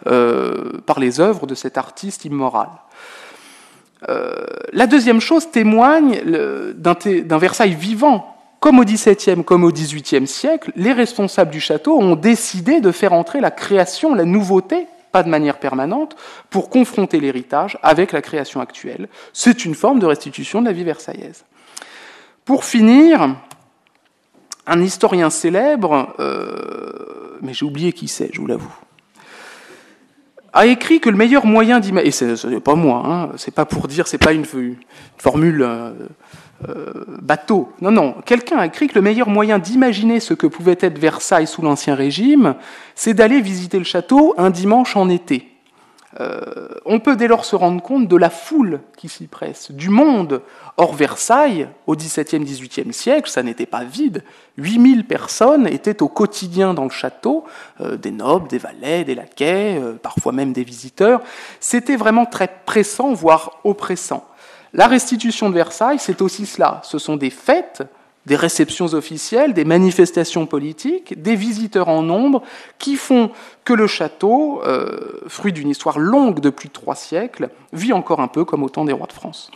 euh, 0.08 0.72
par 0.86 1.00
les 1.00 1.20
œuvres 1.20 1.48
de 1.48 1.56
cet 1.56 1.78
artiste 1.78 2.26
immoral. 2.26 2.70
la 4.08 4.88
deuxième 4.88 5.20
chose 5.20 5.52
témoigne 5.52 6.22
d'un 6.76 7.38
Versailles 7.38 7.76
vivant, 7.76 8.31
comme 8.62 8.80
au 8.80 8.86
XVIIe 8.86 9.44
comme 9.44 9.66
au 9.66 9.72
XVIIIe 9.72 10.28
siècle, 10.28 10.72
les 10.76 10.94
responsables 10.94 11.52
du 11.52 11.60
château 11.60 12.00
ont 12.00 12.16
décidé 12.16 12.80
de 12.80 12.92
faire 12.92 13.12
entrer 13.12 13.42
la 13.42 13.52
création, 13.52 14.14
la 14.14 14.24
nouveauté, 14.24 14.88
pas 15.12 15.24
de 15.24 15.30
manière 15.30 15.60
permanente, 15.60 16.16
pour 16.52 16.70
confronter 16.70 17.20
l'héritage 17.20 17.78
avec 17.82 18.12
la 18.12 18.22
création 18.22 18.62
actuelle. 18.62 19.10
C'est 19.34 19.66
une 19.66 19.74
forme 19.74 20.00
de 20.00 20.06
restitution 20.06 20.62
de 20.62 20.68
la 20.68 20.74
vie 20.74 20.84
versaillaise. 20.84 21.44
Pour 22.46 22.64
finir, 22.64 23.36
un 24.68 24.82
historien 24.82 25.32
célèbre, 25.32 26.14
euh, 26.20 27.40
mais 27.42 27.56
j'ai 27.56 27.66
oublié 27.66 27.94
qui 27.94 28.08
c'est, 28.08 28.30
je 28.32 28.40
vous 28.40 28.48
l'avoue, 28.48 28.76
a 30.54 30.68
écrit 30.68 31.00
que 31.00 31.10
le 31.10 31.18
meilleur 31.18 31.48
moyen 31.48 31.80
d'imaginer, 31.80 32.10
et 32.10 32.12
c'est 32.12 32.60
pas 32.60 32.76
moi, 32.76 33.04
hein, 33.06 33.30
c'est 33.38 33.56
pas 33.56 33.66
pour 33.66 33.88
dire, 33.88 34.08
c'est 34.08 34.20
pas 34.20 34.34
une, 34.34 34.46
formule 35.18 35.64
euh, 35.64 35.94
bateau, 37.22 37.72
non, 37.82 37.92
non, 37.92 38.16
quelqu'un 38.26 38.58
a 38.58 38.66
écrit 38.66 38.88
que 38.88 38.96
le 38.96 39.02
meilleur 39.02 39.30
moyen 39.30 39.60
d'imaginer 39.60 40.20
ce 40.20 40.34
que 40.34 40.48
pouvait 40.48 40.78
être 40.80 40.98
Versailles 40.98 41.48
sous 41.48 41.62
l'Ancien 41.62 41.96
Régime, 41.96 42.56
c'est 42.96 43.14
d'aller 43.14 43.42
visiter 43.42 43.78
le 43.78 43.84
château 43.84 44.34
un 44.38 44.50
dimanche 44.50 44.96
en 44.96 45.10
été. 45.10 45.52
Euh, 46.20 46.68
on 46.86 47.00
peut 47.00 47.16
dès 47.16 47.28
lors 47.28 47.46
se 47.46 47.56
rendre 47.56 47.82
compte 47.82 48.08
de 48.08 48.16
la 48.18 48.30
foule 48.30 48.82
qui 48.98 49.08
s'y 49.08 49.28
presse, 49.28 49.72
du 49.72 49.90
monde. 49.90 50.42
Or, 50.78 50.94
Versailles, 50.94 51.70
au 51.88 51.96
XVIIe, 51.96 52.44
XVIIIe 52.44 52.94
siècle, 52.94 53.30
ça 53.30 53.44
n'était 53.44 53.66
pas 53.66 53.84
vide. 53.84 54.24
8000 54.58 55.06
personnes 55.06 55.68
étaient 55.68 56.04
au 56.04 56.10
quotidien 56.10 56.74
dans 56.74 56.84
le 56.84 56.90
château, 56.90 57.46
euh, 57.80 57.96
des 57.96 58.12
nobles, 58.12 58.50
des 58.50 58.58
valets, 58.58 59.06
des 59.06 59.16
laquais, 59.16 59.80
euh, 59.80 59.94
parfois 59.94 60.34
même 60.34 60.52
des 60.52 60.64
visiteurs. 60.64 61.22
C'était 61.60 61.96
vraiment 61.96 62.26
très 62.26 62.50
pressant, 62.66 63.14
voire 63.14 63.60
oppressant. 63.64 64.26
La 64.74 64.88
restitution 64.88 65.50
de 65.50 65.56
Versailles, 65.56 66.00
c'est 66.00 66.22
aussi 66.22 66.46
cela. 66.46 66.82
Ce 66.84 66.98
sont 66.98 67.18
des 67.18 67.30
fêtes 67.30 67.84
des 68.26 68.36
réceptions 68.36 68.86
officielles, 68.94 69.54
des 69.54 69.66
manifestations 69.66 70.46
politiques, 70.46 71.22
des 71.22 71.36
visiteurs 71.36 71.90
en 71.90 72.04
nombre 72.04 72.44
qui 72.78 72.96
font 72.96 73.32
que 73.64 73.74
le 73.74 73.88
château, 73.88 74.62
euh, 74.64 75.22
fruit 75.28 75.54
d'une 75.54 75.70
histoire 75.70 75.98
longue 75.98 76.40
de 76.40 76.50
plus 76.50 76.68
de 76.68 76.74
trois 76.74 76.96
siècles, 76.96 77.50
vit 77.74 77.94
encore 77.94 78.20
un 78.20 78.28
peu 78.28 78.46
comme 78.46 78.64
au 78.64 78.70
temps 78.70 78.86
des 78.86 78.94
rois 78.94 79.08
de 79.08 79.14
France. 79.14 79.50